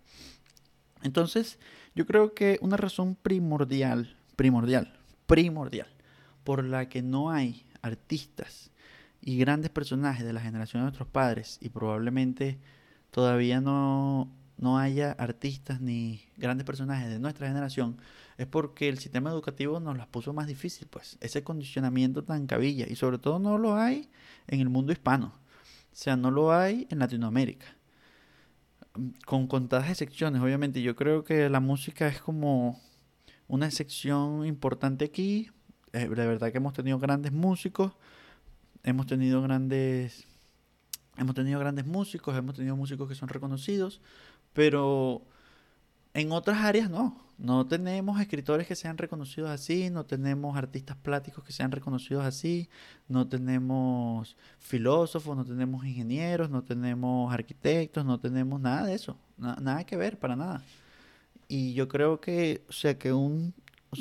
Entonces, 1.01 1.59
yo 1.95 2.05
creo 2.05 2.33
que 2.33 2.59
una 2.61 2.77
razón 2.77 3.15
primordial, 3.15 4.15
primordial, 4.35 4.97
primordial, 5.27 5.87
por 6.43 6.63
la 6.63 6.89
que 6.89 7.01
no 7.01 7.29
hay 7.29 7.65
artistas 7.81 8.71
y 9.21 9.37
grandes 9.37 9.69
personajes 9.69 10.25
de 10.25 10.33
la 10.33 10.41
generación 10.41 10.81
de 10.81 10.85
nuestros 10.85 11.07
padres 11.07 11.57
y 11.61 11.69
probablemente 11.69 12.59
todavía 13.11 13.61
no, 13.61 14.31
no 14.57 14.77
haya 14.77 15.11
artistas 15.13 15.81
ni 15.81 16.21
grandes 16.37 16.65
personajes 16.65 17.09
de 17.09 17.19
nuestra 17.19 17.47
generación 17.47 17.97
es 18.39 18.47
porque 18.47 18.87
el 18.87 18.99
sistema 18.99 19.29
educativo 19.29 19.81
nos 19.81 19.97
las 19.97 20.07
puso 20.07 20.31
más 20.31 20.47
difícil, 20.47 20.87
pues 20.89 21.17
ese 21.19 21.43
condicionamiento 21.43 22.23
tan 22.23 22.47
cabilla 22.47 22.85
y 22.87 22.95
sobre 22.95 23.17
todo 23.17 23.37
no 23.37 23.57
lo 23.57 23.75
hay 23.75 24.09
en 24.47 24.61
el 24.61 24.69
mundo 24.69 24.93
hispano, 24.93 25.33
o 25.91 25.95
sea, 25.95 26.15
no 26.15 26.31
lo 26.31 26.53
hay 26.53 26.87
en 26.89 26.99
Latinoamérica. 26.99 27.65
Con 29.25 29.47
contadas 29.47 29.89
excepciones, 29.89 30.41
obviamente, 30.41 30.81
yo 30.81 30.95
creo 30.95 31.25
que 31.25 31.49
la 31.49 31.59
música 31.59 32.07
es 32.07 32.21
como 32.21 32.81
una 33.49 33.65
excepción 33.65 34.45
importante 34.45 35.03
aquí. 35.03 35.51
Eh, 35.91 36.07
de 36.07 36.27
verdad 36.27 36.51
que 36.51 36.57
hemos 36.57 36.73
tenido 36.73 36.97
grandes 36.97 37.33
músicos, 37.33 37.91
hemos 38.83 39.07
tenido 39.07 39.41
grandes 39.41 40.27
hemos 41.19 41.35
tenido 41.35 41.59
grandes 41.59 41.85
músicos, 41.85 42.35
hemos 42.35 42.55
tenido 42.55 42.75
músicos 42.75 43.07
que 43.07 43.15
son 43.15 43.29
reconocidos, 43.29 44.01
pero 44.53 45.21
en 46.13 46.31
otras 46.31 46.59
áreas 46.59 46.89
no. 46.89 47.29
No 47.37 47.65
tenemos 47.65 48.19
escritores 48.19 48.67
que 48.67 48.75
sean 48.75 48.97
reconocidos 48.97 49.49
así, 49.49 49.89
no 49.89 50.05
tenemos 50.05 50.57
artistas 50.57 50.97
plásticos 50.97 51.45
que 51.45 51.53
sean 51.53 51.71
reconocidos 51.71 52.25
así, 52.25 52.67
no 53.07 53.29
tenemos 53.29 54.35
filósofos, 54.57 55.37
no 55.37 55.45
tenemos 55.45 55.85
ingenieros, 55.85 56.49
no 56.49 56.63
tenemos 56.63 57.33
arquitectos, 57.33 58.03
no 58.03 58.19
tenemos 58.19 58.59
nada 58.59 58.85
de 58.87 58.93
eso, 58.93 59.17
nada 59.37 59.85
que 59.85 59.95
ver, 59.95 60.19
para 60.19 60.35
nada. 60.35 60.61
Y 61.47 61.73
yo 61.73 61.87
creo 61.87 62.19
que, 62.19 62.65
o 62.67 62.73
sea, 62.73 62.97
que 62.97 63.13
un, 63.13 63.53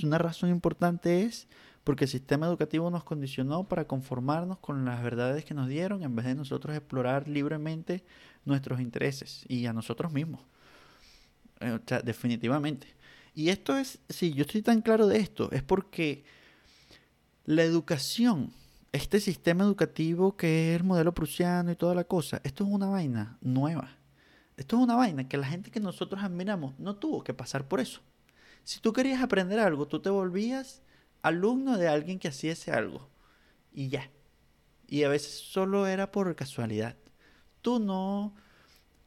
una 0.02 0.18
razón 0.18 0.50
importante 0.50 1.22
es 1.22 1.46
porque 1.88 2.04
el 2.04 2.10
sistema 2.10 2.44
educativo 2.44 2.90
nos 2.90 3.02
condicionó 3.02 3.66
para 3.66 3.86
conformarnos 3.86 4.58
con 4.58 4.84
las 4.84 5.02
verdades 5.02 5.46
que 5.46 5.54
nos 5.54 5.68
dieron 5.68 6.02
en 6.02 6.14
vez 6.14 6.26
de 6.26 6.34
nosotros 6.34 6.76
explorar 6.76 7.26
libremente 7.26 8.04
nuestros 8.44 8.82
intereses 8.82 9.46
y 9.48 9.64
a 9.64 9.72
nosotros 9.72 10.12
mismos. 10.12 10.42
Eh, 11.60 11.70
o 11.70 11.80
sea, 11.86 12.02
definitivamente. 12.02 12.88
Y 13.34 13.48
esto 13.48 13.74
es, 13.78 14.00
sí, 14.10 14.34
yo 14.34 14.42
estoy 14.42 14.60
tan 14.60 14.82
claro 14.82 15.06
de 15.06 15.16
esto, 15.16 15.50
es 15.50 15.62
porque 15.62 16.24
la 17.46 17.62
educación, 17.62 18.52
este 18.92 19.18
sistema 19.18 19.64
educativo 19.64 20.36
que 20.36 20.74
es 20.74 20.80
el 20.80 20.84
modelo 20.84 21.14
prusiano 21.14 21.72
y 21.72 21.74
toda 21.74 21.94
la 21.94 22.04
cosa, 22.04 22.42
esto 22.44 22.64
es 22.64 22.70
una 22.70 22.88
vaina 22.88 23.38
nueva. 23.40 23.96
Esto 24.58 24.76
es 24.76 24.82
una 24.82 24.94
vaina 24.94 25.26
que 25.26 25.38
la 25.38 25.46
gente 25.46 25.70
que 25.70 25.80
nosotros 25.80 26.22
admiramos 26.22 26.78
no 26.78 26.96
tuvo 26.96 27.24
que 27.24 27.32
pasar 27.32 27.66
por 27.66 27.80
eso. 27.80 28.02
Si 28.62 28.78
tú 28.78 28.92
querías 28.92 29.22
aprender 29.22 29.58
algo, 29.58 29.88
tú 29.88 30.02
te 30.02 30.10
volvías 30.10 30.82
alumno 31.22 31.78
de 31.78 31.88
alguien 31.88 32.18
que 32.18 32.28
hacía 32.28 32.54
algo. 32.72 33.08
Y 33.72 33.88
ya. 33.88 34.10
Y 34.88 35.04
a 35.04 35.08
veces 35.08 35.32
solo 35.38 35.86
era 35.86 36.10
por 36.10 36.34
casualidad. 36.34 36.96
Tú 37.62 37.78
no, 37.78 38.34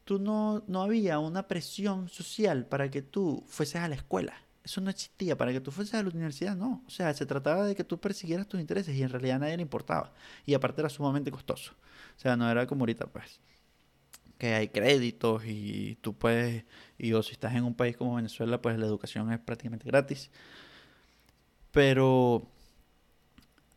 tú 0.04 0.18
no, 0.18 0.62
no 0.66 0.82
había 0.82 1.18
una 1.18 1.48
presión 1.48 2.08
social 2.08 2.66
para 2.66 2.90
que 2.90 3.02
tú 3.02 3.44
fueses 3.48 3.76
a 3.76 3.88
la 3.88 3.96
escuela. 3.96 4.34
Eso 4.64 4.80
no 4.80 4.90
existía. 4.90 5.36
Para 5.36 5.52
que 5.52 5.60
tú 5.60 5.70
fueses 5.72 5.94
a 5.94 6.02
la 6.02 6.10
universidad, 6.10 6.56
no. 6.56 6.84
O 6.86 6.90
sea, 6.90 7.12
se 7.14 7.26
trataba 7.26 7.64
de 7.66 7.74
que 7.74 7.84
tú 7.84 7.98
persiguieras 8.00 8.46
tus 8.48 8.60
intereses 8.60 8.94
y 8.96 9.02
en 9.02 9.08
realidad 9.10 9.36
a 9.36 9.38
nadie 9.40 9.56
le 9.56 9.62
importaba. 9.62 10.12
Y 10.46 10.54
aparte 10.54 10.80
era 10.82 10.88
sumamente 10.88 11.30
costoso. 11.32 11.72
O 12.16 12.20
sea, 12.20 12.36
no 12.36 12.48
era 12.50 12.66
como 12.66 12.82
ahorita, 12.82 13.06
pues. 13.06 13.40
que 14.38 14.54
hay 14.54 14.68
créditos 14.68 15.44
y 15.46 15.96
tú 16.00 16.14
puedes, 16.14 16.64
y 16.98 17.12
o 17.12 17.22
si 17.22 17.32
estás 17.32 17.54
en 17.54 17.64
un 17.64 17.74
país 17.74 17.96
como 17.96 18.16
Venezuela, 18.16 18.60
pues 18.60 18.78
la 18.78 18.86
educación 18.86 19.32
es 19.32 19.38
prácticamente 19.40 19.86
gratis. 19.86 20.30
Pero 21.72 22.46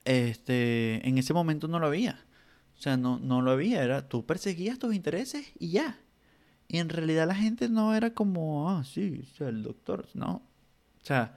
este, 0.05 1.07
en 1.07 1.17
ese 1.17 1.33
momento 1.33 1.67
no 1.67 1.79
lo 1.79 1.87
había. 1.87 2.23
O 2.77 2.81
sea, 2.81 2.97
no, 2.97 3.19
no 3.19 3.41
lo 3.41 3.51
había. 3.51 3.83
Era, 3.83 4.07
tú 4.07 4.25
perseguías 4.25 4.79
tus 4.79 4.93
intereses 4.93 5.51
y 5.59 5.71
ya. 5.71 5.99
Y 6.67 6.77
en 6.77 6.89
realidad 6.89 7.27
la 7.27 7.35
gente 7.35 7.69
no 7.69 7.95
era 7.95 8.13
como, 8.13 8.69
ah, 8.69 8.83
sí, 8.83 9.27
el 9.39 9.63
doctor, 9.63 10.07
no. 10.13 10.41
O 11.01 11.05
sea, 11.05 11.35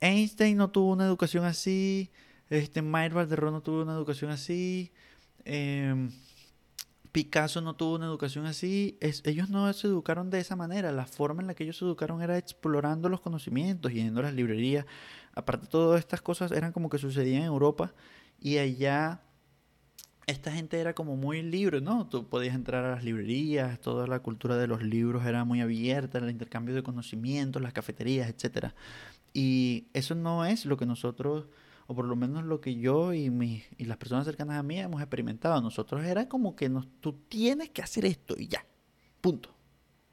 Einstein 0.00 0.56
no 0.56 0.70
tuvo 0.70 0.92
una 0.92 1.04
educación 1.04 1.44
así, 1.44 2.10
este, 2.50 2.80
Valderrón 2.82 3.54
no 3.54 3.62
tuvo 3.62 3.82
una 3.82 3.92
educación 3.92 4.30
así, 4.30 4.92
em, 5.44 6.10
Picasso 7.12 7.60
no 7.60 7.74
tuvo 7.74 7.96
una 7.96 8.06
educación 8.06 8.46
así, 8.46 8.98
ellos 9.24 9.50
no 9.50 9.72
se 9.72 9.86
educaron 9.86 10.30
de 10.30 10.40
esa 10.40 10.56
manera, 10.56 10.92
la 10.92 11.06
forma 11.06 11.40
en 11.42 11.48
la 11.48 11.54
que 11.54 11.64
ellos 11.64 11.78
se 11.78 11.84
educaron 11.84 12.22
era 12.22 12.38
explorando 12.38 13.08
los 13.08 13.20
conocimientos, 13.20 13.92
yendo 13.92 14.20
a 14.20 14.24
las 14.24 14.34
librerías, 14.34 14.86
aparte 15.34 15.66
todas 15.66 15.98
estas 15.98 16.22
cosas 16.22 16.52
eran 16.52 16.72
como 16.72 16.88
que 16.88 16.98
sucedían 16.98 17.42
en 17.42 17.48
Europa 17.48 17.92
y 18.40 18.58
allá 18.58 19.22
esta 20.26 20.52
gente 20.52 20.78
era 20.78 20.94
como 20.94 21.16
muy 21.16 21.42
libre, 21.42 21.80
¿no? 21.80 22.06
Tú 22.08 22.28
podías 22.28 22.54
entrar 22.54 22.84
a 22.84 22.92
las 22.92 23.02
librerías, 23.02 23.80
toda 23.80 24.06
la 24.06 24.20
cultura 24.20 24.56
de 24.56 24.68
los 24.68 24.82
libros 24.82 25.26
era 25.26 25.44
muy 25.44 25.60
abierta, 25.60 26.18
el 26.18 26.30
intercambio 26.30 26.74
de 26.74 26.84
conocimientos, 26.84 27.60
las 27.60 27.72
cafeterías, 27.72 28.28
etc. 28.28 28.68
Y 29.32 29.88
eso 29.92 30.14
no 30.14 30.44
es 30.44 30.66
lo 30.66 30.76
que 30.76 30.86
nosotros, 30.86 31.46
o 31.90 31.94
por 31.94 32.04
lo 32.04 32.14
menos 32.14 32.44
lo 32.44 32.60
que 32.60 32.76
yo 32.76 33.12
y, 33.12 33.30
mi, 33.30 33.64
y 33.76 33.86
las 33.86 33.96
personas 33.96 34.24
cercanas 34.24 34.56
a 34.56 34.62
mí 34.62 34.78
hemos 34.78 35.00
experimentado. 35.00 35.60
Nosotros 35.60 36.04
era 36.04 36.28
como 36.28 36.54
que 36.54 36.68
nos, 36.68 36.86
tú 37.00 37.14
tienes 37.28 37.70
que 37.70 37.82
hacer 37.82 38.04
esto 38.04 38.36
y 38.38 38.46
ya, 38.46 38.64
punto. 39.20 39.52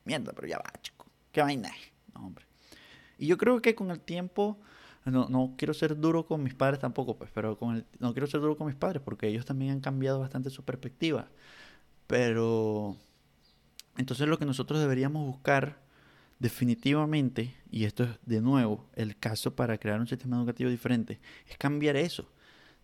Mierda, 0.04 0.34
pero 0.34 0.48
ya 0.48 0.58
va, 0.58 0.74
chico. 0.82 1.06
¿Qué 1.32 1.40
vaina? 1.40 1.72
No, 2.16 2.26
hombre. 2.26 2.46
Y 3.20 3.28
yo 3.28 3.38
creo 3.38 3.62
que 3.62 3.76
con 3.76 3.92
el 3.92 4.00
tiempo 4.00 4.58
no, 5.06 5.30
no 5.30 5.54
quiero 5.56 5.76
ser 5.76 6.00
duro 6.00 6.26
con 6.26 6.42
mis 6.42 6.56
padres 6.56 6.80
tampoco, 6.80 7.16
pues, 7.16 7.30
pero 7.32 7.60
con 7.60 7.76
el, 7.76 7.86
no 8.00 8.12
quiero 8.12 8.26
ser 8.26 8.42
duro 8.42 8.58
con 8.58 8.66
mis 8.66 8.76
padres 8.76 9.04
porque 9.04 9.28
ellos 9.28 9.46
también 9.46 9.74
han 9.74 9.80
cambiado 9.80 10.20
bastante 10.20 10.50
su 10.50 10.66
perspectiva. 10.66 11.28
Pero 12.08 12.98
entonces 14.00 14.28
lo 14.28 14.40
que 14.40 14.46
nosotros 14.46 14.80
deberíamos 14.80 15.28
buscar 15.28 15.80
definitivamente, 16.40 17.56
y 17.70 17.86
esto 17.86 18.04
es 18.04 18.10
de 18.26 18.42
nuevo 18.42 18.90
el 18.96 19.18
caso 19.18 19.56
para 19.56 19.78
crear 19.78 20.00
un 20.00 20.08
sistema 20.08 20.38
educativo 20.38 20.70
diferente, 20.70 21.20
es 21.48 21.58
cambiar 21.58 21.96
eso. 21.96 22.32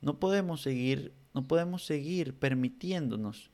No 0.01 0.19
podemos 0.19 0.61
seguir, 0.61 1.13
no 1.33 1.47
podemos 1.47 1.85
seguir 1.85 2.35
permitiéndonos 2.35 3.51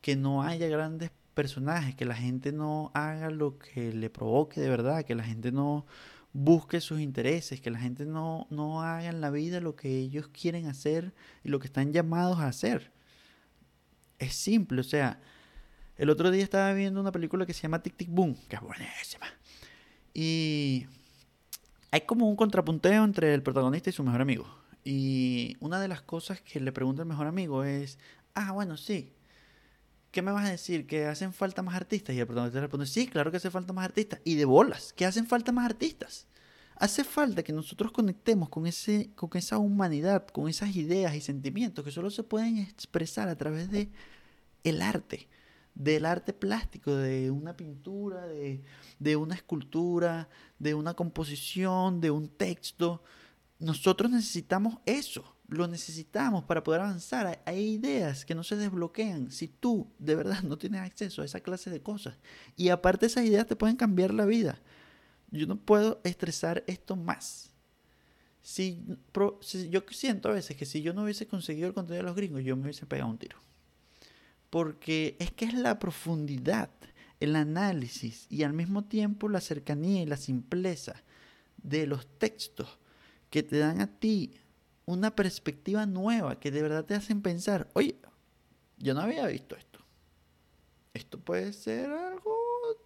que 0.00 0.16
no 0.16 0.42
haya 0.42 0.68
grandes 0.68 1.10
personajes, 1.34 1.94
que 1.94 2.04
la 2.04 2.14
gente 2.14 2.52
no 2.52 2.90
haga 2.94 3.30
lo 3.30 3.58
que 3.58 3.92
le 3.92 4.10
provoque 4.10 4.60
de 4.60 4.68
verdad, 4.70 5.04
que 5.04 5.14
la 5.14 5.24
gente 5.24 5.52
no, 5.52 5.86
busque 6.32 6.80
sus 6.80 7.00
intereses, 7.00 7.60
que 7.60 7.70
la 7.70 7.78
gente 7.78 8.06
no, 8.06 8.46
no 8.50 8.82
haga 8.82 9.08
en 9.08 9.20
la 9.20 9.30
vida 9.30 9.60
lo 9.60 9.74
que 9.74 9.98
ellos 9.98 10.28
quieren 10.28 10.66
hacer 10.66 11.12
y 11.42 11.48
lo 11.48 11.58
que 11.58 11.66
están 11.66 11.92
llamados 11.92 12.38
a 12.38 12.48
hacer. 12.48 12.92
Es 14.18 14.34
simple, 14.34 14.80
o 14.80 14.84
sea, 14.84 15.20
el 15.96 16.10
otro 16.10 16.30
día 16.30 16.44
estaba 16.44 16.72
viendo 16.72 17.00
una 17.00 17.12
película 17.12 17.46
que 17.46 17.54
se 17.54 17.62
llama 17.62 17.82
Tic 17.82 17.96
Tic 17.96 18.08
Boom, 18.10 18.36
que 18.48 18.56
es 18.56 18.62
buenísima. 18.62 19.26
Y 20.14 20.86
hay 21.90 22.02
como 22.02 22.28
un 22.28 22.36
contrapunteo 22.36 23.04
entre 23.04 23.34
el 23.34 23.42
protagonista 23.42 23.90
y 23.90 23.92
su 23.92 24.02
mejor 24.02 24.20
amigo. 24.20 24.46
Y 24.84 25.56
una 25.60 25.80
de 25.80 25.88
las 25.88 26.02
cosas 26.02 26.40
que 26.40 26.60
le 26.60 26.72
pregunta 26.72 27.02
el 27.02 27.08
mejor 27.08 27.26
amigo 27.26 27.64
es, 27.64 27.98
ah, 28.34 28.52
bueno, 28.52 28.76
sí, 28.76 29.12
¿qué 30.10 30.22
me 30.22 30.32
vas 30.32 30.46
a 30.46 30.50
decir? 30.50 30.86
¿Que 30.86 31.06
hacen 31.06 31.32
falta 31.32 31.62
más 31.62 31.74
artistas? 31.74 32.14
Y 32.14 32.20
el 32.20 32.26
protagonista 32.26 32.60
responde, 32.60 32.86
sí, 32.86 33.06
claro 33.06 33.30
que 33.30 33.36
hace 33.36 33.50
falta 33.50 33.72
más 33.72 33.84
artistas. 33.84 34.20
Y 34.24 34.36
de 34.36 34.44
bolas, 34.44 34.92
que 34.92 35.06
hacen 35.06 35.26
falta 35.26 35.52
más 35.52 35.66
artistas. 35.66 36.26
Hace 36.76 37.04
falta 37.04 37.42
que 37.42 37.52
nosotros 37.52 37.92
conectemos 37.92 38.48
con, 38.48 38.66
ese, 38.66 39.10
con 39.14 39.28
esa 39.34 39.58
humanidad, 39.58 40.26
con 40.28 40.48
esas 40.48 40.74
ideas 40.76 41.14
y 41.14 41.20
sentimientos 41.20 41.84
que 41.84 41.90
solo 41.90 42.10
se 42.10 42.22
pueden 42.22 42.56
expresar 42.56 43.28
a 43.28 43.36
través 43.36 43.70
de 43.70 43.90
el 44.64 44.80
arte, 44.80 45.28
del 45.74 46.04
arte 46.04 46.32
plástico, 46.32 46.94
de 46.94 47.30
una 47.30 47.56
pintura, 47.56 48.26
de, 48.26 48.62
de 48.98 49.16
una 49.16 49.34
escultura, 49.34 50.28
de 50.58 50.74
una 50.74 50.94
composición, 50.94 52.00
de 52.00 52.10
un 52.10 52.28
texto. 52.28 53.02
Nosotros 53.58 54.10
necesitamos 54.10 54.78
eso 54.86 55.36
lo 55.50 55.66
necesitamos 55.66 56.44
para 56.44 56.62
poder 56.62 56.80
avanzar. 56.80 57.42
Hay 57.44 57.72
ideas 57.72 58.24
que 58.24 58.34
no 58.34 58.44
se 58.44 58.56
desbloquean 58.56 59.30
si 59.30 59.48
tú 59.48 59.92
de 59.98 60.14
verdad 60.14 60.42
no 60.42 60.56
tienes 60.56 60.80
acceso 60.80 61.22
a 61.22 61.24
esa 61.24 61.40
clase 61.40 61.70
de 61.70 61.82
cosas. 61.82 62.16
Y 62.56 62.68
aparte 62.68 63.06
esas 63.06 63.24
ideas 63.24 63.46
te 63.46 63.56
pueden 63.56 63.76
cambiar 63.76 64.14
la 64.14 64.26
vida. 64.26 64.60
Yo 65.30 65.46
no 65.46 65.56
puedo 65.56 66.00
estresar 66.04 66.64
esto 66.66 66.96
más. 66.96 67.50
Si, 68.42 68.82
yo 69.68 69.82
siento 69.90 70.28
a 70.28 70.32
veces 70.32 70.56
que 70.56 70.66
si 70.66 70.82
yo 70.82 70.94
no 70.94 71.02
hubiese 71.02 71.26
conseguido 71.26 71.68
el 71.68 71.74
contenido 71.74 72.04
de 72.04 72.08
los 72.08 72.16
gringos, 72.16 72.42
yo 72.42 72.56
me 72.56 72.62
hubiese 72.62 72.86
pegado 72.86 73.10
un 73.10 73.18
tiro. 73.18 73.36
Porque 74.50 75.16
es 75.18 75.30
que 75.32 75.44
es 75.44 75.54
la 75.54 75.78
profundidad, 75.78 76.70
el 77.20 77.36
análisis 77.36 78.26
y 78.28 78.42
al 78.42 78.52
mismo 78.52 78.84
tiempo 78.84 79.28
la 79.28 79.40
cercanía 79.40 80.02
y 80.02 80.06
la 80.06 80.16
simpleza 80.16 81.02
de 81.62 81.86
los 81.86 82.06
textos 82.18 82.78
que 83.30 83.42
te 83.42 83.58
dan 83.58 83.80
a 83.80 83.86
ti 83.86 84.34
una 84.86 85.14
perspectiva 85.14 85.86
nueva 85.86 86.40
que 86.40 86.50
de 86.50 86.62
verdad 86.62 86.84
te 86.84 86.94
hacen 86.94 87.22
pensar, 87.22 87.68
oye, 87.74 87.96
yo 88.78 88.94
no 88.94 89.00
había 89.02 89.26
visto 89.26 89.54
esto. 89.56 89.78
Esto 90.92 91.20
puede 91.20 91.52
ser 91.52 91.90
algo, 91.90 92.36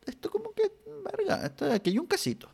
esto 0.04 0.30
como 0.30 0.52
que, 0.52 0.70
verga, 1.04 1.46
esto, 1.46 1.72
aquí 1.72 1.90
hay 1.90 1.98
un 1.98 2.06
casito. 2.06 2.50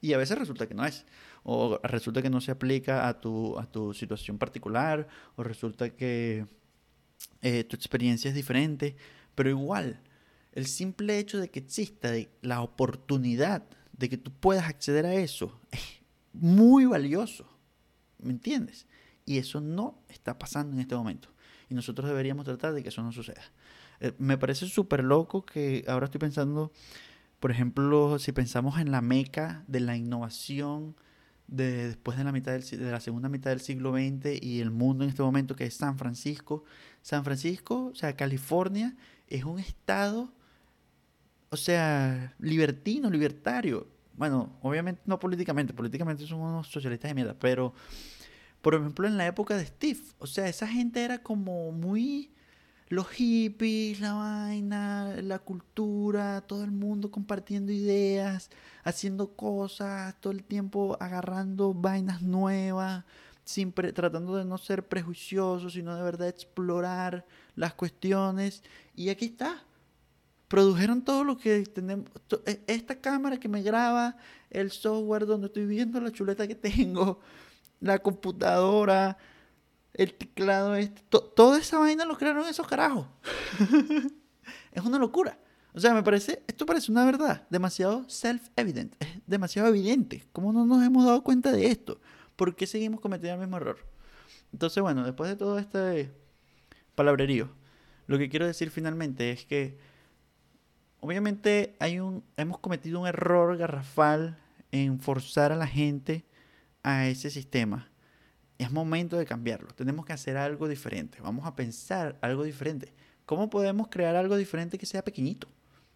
Y 0.00 0.12
a 0.12 0.18
veces 0.18 0.38
resulta 0.38 0.68
que 0.68 0.74
no 0.74 0.84
es. 0.84 1.04
O 1.42 1.80
resulta 1.82 2.22
que 2.22 2.30
no 2.30 2.40
se 2.40 2.52
aplica 2.52 3.08
a 3.08 3.20
tu, 3.20 3.58
a 3.58 3.66
tu 3.66 3.92
situación 3.94 4.38
particular, 4.38 5.08
o 5.34 5.42
resulta 5.42 5.90
que 5.90 6.46
eh, 7.42 7.64
tu 7.64 7.76
experiencia 7.76 8.28
es 8.28 8.34
diferente. 8.34 8.96
Pero 9.34 9.50
igual, 9.50 10.00
el 10.52 10.66
simple 10.66 11.18
hecho 11.18 11.38
de 11.38 11.50
que 11.50 11.60
exista 11.60 12.12
la 12.40 12.62
oportunidad 12.62 13.64
de 13.92 14.08
que 14.08 14.16
tú 14.16 14.32
puedas 14.32 14.68
acceder 14.68 15.06
a 15.06 15.14
eso 15.14 15.60
es 15.70 15.80
muy 16.32 16.84
valioso. 16.86 17.46
¿Me 18.18 18.32
entiendes? 18.32 18.86
Y 19.24 19.38
eso 19.38 19.60
no 19.60 19.98
está 20.08 20.38
pasando 20.38 20.74
en 20.74 20.80
este 20.80 20.94
momento. 20.94 21.28
Y 21.68 21.74
nosotros 21.74 22.08
deberíamos 22.08 22.44
tratar 22.44 22.72
de 22.72 22.82
que 22.82 22.90
eso 22.90 23.02
no 23.02 23.12
suceda. 23.12 23.42
Eh, 24.00 24.12
me 24.18 24.38
parece 24.38 24.66
súper 24.66 25.04
loco 25.04 25.44
que 25.44 25.84
ahora 25.88 26.06
estoy 26.06 26.18
pensando, 26.18 26.72
por 27.40 27.50
ejemplo, 27.50 28.18
si 28.18 28.32
pensamos 28.32 28.78
en 28.78 28.90
la 28.90 29.00
meca 29.00 29.64
de 29.68 29.80
la 29.80 29.96
innovación 29.96 30.96
de 31.46 31.88
después 31.88 32.16
de 32.16 32.24
la, 32.24 32.32
mitad 32.32 32.52
del, 32.52 32.62
de 32.62 32.90
la 32.90 33.00
segunda 33.00 33.28
mitad 33.28 33.50
del 33.50 33.60
siglo 33.60 33.92
XX 33.92 34.42
y 34.42 34.60
el 34.60 34.70
mundo 34.70 35.04
en 35.04 35.10
este 35.10 35.22
momento, 35.22 35.56
que 35.56 35.66
es 35.66 35.74
San 35.74 35.98
Francisco. 35.98 36.64
San 37.02 37.24
Francisco, 37.24 37.86
o 37.86 37.94
sea, 37.94 38.14
California, 38.16 38.96
es 39.28 39.44
un 39.44 39.58
estado, 39.58 40.32
o 41.50 41.56
sea, 41.56 42.34
libertino, 42.38 43.10
libertario. 43.10 43.88
Bueno, 44.14 44.58
obviamente 44.62 45.02
no 45.06 45.18
políticamente, 45.18 45.72
políticamente 45.72 46.26
son 46.26 46.40
unos 46.40 46.68
socialistas 46.68 47.10
de 47.10 47.14
mierda, 47.14 47.36
pero 47.38 47.74
por 48.62 48.76
ejemplo, 48.76 49.08
en 49.08 49.18
la 49.18 49.26
época 49.26 49.56
de 49.56 49.66
Steve. 49.66 50.00
O 50.18 50.26
sea, 50.26 50.48
esa 50.48 50.66
gente 50.66 51.04
era 51.04 51.18
como 51.18 51.72
muy... 51.72 52.30
Los 52.92 53.08
hippies, 53.08 54.00
la 54.00 54.12
vaina, 54.12 55.16
la 55.22 55.38
cultura, 55.38 56.42
todo 56.42 56.62
el 56.62 56.72
mundo 56.72 57.10
compartiendo 57.10 57.72
ideas, 57.72 58.50
haciendo 58.84 59.28
cosas, 59.28 60.14
todo 60.20 60.30
el 60.30 60.44
tiempo 60.44 60.98
agarrando 61.00 61.72
vainas 61.72 62.20
nuevas, 62.20 63.06
siempre 63.46 63.94
tratando 63.94 64.36
de 64.36 64.44
no 64.44 64.58
ser 64.58 64.86
prejuiciosos, 64.86 65.72
sino 65.72 65.96
de 65.96 66.02
verdad 66.02 66.28
explorar 66.28 67.24
las 67.56 67.72
cuestiones. 67.72 68.62
Y 68.94 69.08
aquí 69.08 69.24
está. 69.24 69.64
Produjeron 70.48 71.00
todo 71.00 71.24
lo 71.24 71.38
que 71.38 71.62
tenemos. 71.62 72.10
E, 72.44 72.62
esta 72.66 73.00
cámara 73.00 73.40
que 73.40 73.48
me 73.48 73.62
graba, 73.62 74.18
el 74.50 74.70
software 74.70 75.24
donde 75.24 75.46
estoy 75.46 75.64
viendo 75.64 75.98
la 75.98 76.12
chuleta 76.12 76.46
que 76.46 76.56
tengo 76.56 77.20
la 77.80 78.00
computadora, 78.00 79.16
el 79.94 80.14
teclado, 80.14 80.74
este, 80.74 81.02
toda 81.10 81.58
esa 81.58 81.78
vaina 81.78 82.04
lo 82.04 82.16
crearon 82.16 82.46
esos 82.46 82.66
carajos. 82.66 83.06
es 84.72 84.82
una 84.82 84.98
locura. 84.98 85.38
O 85.74 85.80
sea, 85.80 85.94
me 85.94 86.02
parece, 86.02 86.42
esto 86.46 86.66
parece 86.66 86.92
una 86.92 87.04
verdad 87.04 87.46
demasiado 87.48 88.04
self-evident, 88.08 88.94
es 89.00 89.08
demasiado 89.26 89.68
evidente. 89.68 90.24
¿Cómo 90.32 90.52
no 90.52 90.66
nos 90.66 90.84
hemos 90.84 91.04
dado 91.04 91.22
cuenta 91.22 91.50
de 91.50 91.66
esto? 91.66 92.00
¿Por 92.36 92.54
qué 92.54 92.66
seguimos 92.66 93.00
cometiendo 93.00 93.34
el 93.34 93.40
mismo 93.40 93.56
error? 93.56 93.78
Entonces, 94.52 94.82
bueno, 94.82 95.04
después 95.04 95.30
de 95.30 95.36
todo 95.36 95.58
este 95.58 96.10
palabrerío, 96.94 97.50
lo 98.06 98.18
que 98.18 98.28
quiero 98.28 98.46
decir 98.46 98.70
finalmente 98.70 99.30
es 99.30 99.46
que 99.46 99.78
obviamente 101.00 101.74
hay 101.80 102.00
un, 102.00 102.22
hemos 102.36 102.58
cometido 102.58 103.00
un 103.00 103.06
error 103.06 103.56
garrafal 103.56 104.38
en 104.72 105.00
forzar 105.00 105.52
a 105.52 105.56
la 105.56 105.66
gente 105.66 106.24
a 106.82 107.06
ese 107.06 107.30
sistema, 107.30 107.90
es 108.62 108.70
momento 108.70 109.16
de 109.18 109.26
cambiarlo. 109.26 109.68
Tenemos 109.74 110.04
que 110.04 110.12
hacer 110.12 110.36
algo 110.36 110.68
diferente. 110.68 111.20
Vamos 111.20 111.46
a 111.46 111.54
pensar 111.54 112.18
algo 112.20 112.44
diferente. 112.44 112.92
¿Cómo 113.26 113.50
podemos 113.50 113.88
crear 113.88 114.16
algo 114.16 114.36
diferente 114.36 114.78
que 114.78 114.86
sea 114.86 115.02
pequeñito? 115.02 115.48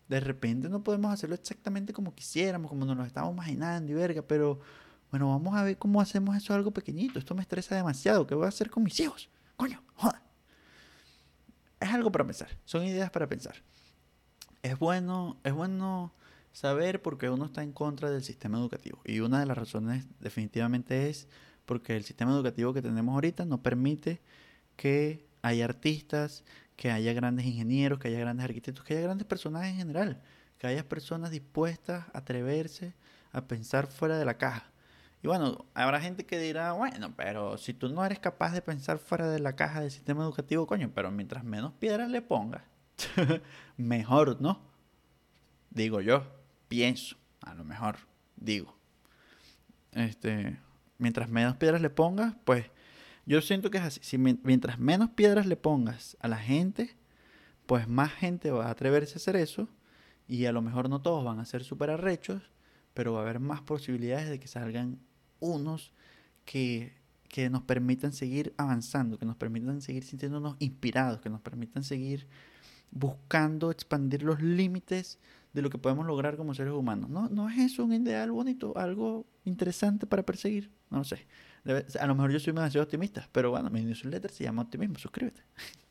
De 0.08 0.20
repente 0.20 0.68
no 0.68 0.84
podemos 0.84 1.12
hacerlo 1.12 1.34
exactamente 1.34 1.92
como 1.92 2.14
quisiéramos, 2.14 2.70
como 2.70 2.84
nos 2.84 2.96
lo 2.96 3.04
estamos 3.04 3.32
imaginando 3.32 3.90
y 3.90 3.94
verga, 3.94 4.22
pero 4.22 4.60
bueno, 5.10 5.30
vamos 5.30 5.54
a 5.56 5.62
ver 5.62 5.76
cómo 5.78 6.00
hacemos 6.00 6.36
eso 6.36 6.54
algo 6.54 6.70
pequeñito. 6.70 7.18
Esto 7.18 7.34
me 7.34 7.42
estresa 7.42 7.74
demasiado. 7.74 8.26
¿Qué 8.26 8.34
voy 8.34 8.46
a 8.46 8.48
hacer 8.48 8.70
con 8.70 8.82
mis 8.82 8.98
hijos? 9.00 9.28
Coño, 9.56 9.82
joda. 9.94 10.22
Es 11.80 11.90
algo 11.90 12.10
para 12.10 12.24
pensar. 12.24 12.48
Son 12.64 12.84
ideas 12.84 13.10
para 13.10 13.28
pensar. 13.28 13.56
Es 14.62 14.78
bueno, 14.78 15.38
es 15.44 15.52
bueno 15.52 16.12
saber 16.52 17.02
por 17.02 17.18
qué 17.18 17.28
uno 17.28 17.44
está 17.46 17.62
en 17.62 17.72
contra 17.72 18.10
del 18.10 18.22
sistema 18.22 18.58
educativo. 18.58 19.00
Y 19.04 19.20
una 19.20 19.40
de 19.40 19.46
las 19.46 19.58
razones 19.58 20.06
definitivamente 20.20 21.08
es 21.08 21.28
porque 21.66 21.96
el 21.96 22.04
sistema 22.04 22.32
educativo 22.32 22.72
que 22.72 22.80
tenemos 22.80 23.12
ahorita 23.12 23.44
no 23.44 23.62
permite 23.62 24.20
que 24.76 25.26
haya 25.42 25.64
artistas, 25.64 26.44
que 26.76 26.90
haya 26.90 27.12
grandes 27.12 27.46
ingenieros, 27.46 27.98
que 27.98 28.08
haya 28.08 28.20
grandes 28.20 28.44
arquitectos, 28.44 28.84
que 28.84 28.94
haya 28.94 29.02
grandes 29.02 29.26
personajes 29.26 29.72
en 29.72 29.78
general, 29.78 30.22
que 30.58 30.66
haya 30.66 30.88
personas 30.88 31.30
dispuestas 31.30 32.06
a 32.12 32.18
atreverse 32.18 32.94
a 33.32 33.46
pensar 33.46 33.86
fuera 33.86 34.18
de 34.18 34.24
la 34.24 34.38
caja. 34.38 34.70
Y 35.22 35.28
bueno, 35.28 35.66
habrá 35.74 36.00
gente 36.00 36.24
que 36.24 36.38
dirá, 36.38 36.72
bueno, 36.72 37.14
pero 37.16 37.58
si 37.58 37.74
tú 37.74 37.88
no 37.88 38.04
eres 38.04 38.18
capaz 38.18 38.52
de 38.52 38.62
pensar 38.62 38.98
fuera 38.98 39.28
de 39.28 39.40
la 39.40 39.56
caja 39.56 39.80
del 39.80 39.90
sistema 39.90 40.22
educativo, 40.22 40.66
coño, 40.66 40.90
pero 40.94 41.10
mientras 41.10 41.44
menos 41.44 41.72
piedras 41.74 42.10
le 42.10 42.22
pongas, 42.22 42.62
mejor, 43.76 44.40
¿no? 44.40 44.60
Digo 45.70 46.00
yo, 46.00 46.24
pienso, 46.68 47.16
a 47.42 47.54
lo 47.54 47.64
mejor, 47.64 47.96
digo. 48.36 48.76
Este, 49.92 50.58
mientras 50.98 51.28
menos 51.28 51.56
piedras 51.56 51.80
le 51.80 51.90
pongas, 51.90 52.34
pues 52.44 52.66
yo 53.26 53.40
siento 53.42 53.70
que 53.70 53.78
es 53.78 53.84
así. 53.84 54.00
Si 54.02 54.18
mientras 54.18 54.78
menos 54.78 55.10
piedras 55.10 55.46
le 55.46 55.56
pongas 55.56 56.16
a 56.20 56.28
la 56.28 56.38
gente, 56.38 56.96
pues 57.66 57.88
más 57.88 58.12
gente 58.12 58.50
va 58.50 58.66
a 58.66 58.70
atreverse 58.70 59.14
a 59.14 59.16
hacer 59.16 59.36
eso. 59.36 59.68
Y 60.28 60.46
a 60.46 60.52
lo 60.52 60.62
mejor 60.62 60.88
no 60.88 61.02
todos 61.02 61.24
van 61.24 61.38
a 61.38 61.44
ser 61.44 61.64
súper 61.64 61.90
arrechos, 61.90 62.42
pero 62.94 63.12
va 63.12 63.20
a 63.20 63.22
haber 63.22 63.40
más 63.40 63.62
posibilidades 63.62 64.28
de 64.28 64.40
que 64.40 64.48
salgan 64.48 65.00
unos 65.40 65.92
que, 66.44 66.94
que 67.28 67.50
nos 67.50 67.62
permitan 67.62 68.12
seguir 68.12 68.54
avanzando, 68.56 69.18
que 69.18 69.26
nos 69.26 69.36
permitan 69.36 69.82
seguir 69.82 70.04
sintiéndonos 70.04 70.56
inspirados, 70.58 71.20
que 71.20 71.28
nos 71.28 71.40
permitan 71.40 71.84
seguir 71.84 72.26
buscando 72.90 73.70
expandir 73.70 74.22
los 74.22 74.40
límites 74.40 75.18
de 75.56 75.62
lo 75.62 75.70
que 75.70 75.78
podemos 75.78 76.06
lograr 76.06 76.36
como 76.36 76.54
seres 76.54 76.72
humanos. 76.72 77.10
¿No, 77.10 77.28
¿No 77.28 77.48
es 77.48 77.58
eso 77.58 77.84
un 77.84 77.92
ideal 77.92 78.30
bonito, 78.30 78.72
algo 78.76 79.26
interesante 79.44 80.06
para 80.06 80.22
perseguir? 80.22 80.70
No 80.90 81.02
sé 81.02 81.26
a 82.00 82.06
lo 82.06 82.14
mejor 82.14 82.30
yo 82.30 82.38
soy 82.38 82.52
demasiado 82.52 82.84
optimista, 82.84 83.28
pero 83.32 83.50
bueno, 83.50 83.70
mi 83.70 83.82
newsletter 83.84 84.30
se 84.30 84.44
llama 84.44 84.62
Optimismo, 84.62 84.98
suscríbete. 84.98 85.42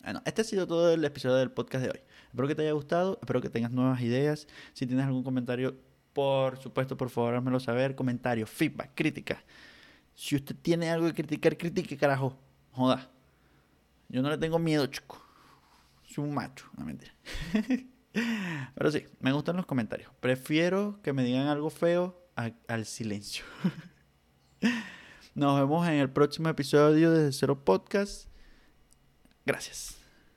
Bueno, 0.00 0.22
este 0.24 0.40
ha 0.40 0.44
sido 0.44 0.66
todo 0.66 0.94
el 0.94 1.04
episodio 1.04 1.34
del 1.34 1.50
podcast 1.50 1.84
de 1.84 1.90
hoy. 1.90 2.00
Espero 2.28 2.48
que 2.48 2.54
te 2.54 2.62
haya 2.62 2.72
gustado, 2.72 3.18
espero 3.20 3.42
que 3.42 3.50
tengas 3.50 3.72
nuevas 3.72 4.00
ideas. 4.00 4.46
Si 4.72 4.86
tienes 4.86 5.04
algún 5.04 5.24
comentario, 5.24 5.76
por 6.12 6.56
supuesto, 6.56 6.96
por 6.96 7.10
favor, 7.10 7.34
házmelo 7.34 7.58
saber. 7.58 7.96
Comentario, 7.96 8.46
feedback, 8.46 8.92
crítica. 8.94 9.42
Si 10.14 10.36
usted 10.36 10.54
tiene 10.62 10.88
algo 10.88 11.08
que 11.08 11.14
criticar, 11.14 11.58
critique, 11.58 11.96
carajo. 11.96 12.38
Joda. 12.70 13.10
Yo 14.08 14.22
no 14.22 14.30
le 14.30 14.38
tengo 14.38 14.58
miedo, 14.58 14.86
chico. 14.86 15.20
Soy 16.06 16.24
un 16.24 16.32
macho, 16.32 16.66
no 16.78 16.86
mentira. 16.86 17.12
Pero 18.74 18.90
sí, 18.90 19.04
me 19.20 19.32
gustan 19.32 19.56
los 19.56 19.66
comentarios. 19.66 20.10
Prefiero 20.20 21.00
que 21.02 21.12
me 21.12 21.24
digan 21.24 21.46
algo 21.48 21.70
feo 21.70 22.28
al 22.34 22.86
silencio. 22.86 23.44
Nos 25.34 25.60
vemos 25.60 25.86
en 25.86 25.94
el 25.94 26.10
próximo 26.10 26.48
episodio 26.48 27.12
de 27.12 27.32
Cero 27.32 27.64
Podcast. 27.64 28.28
Gracias. 29.44 29.97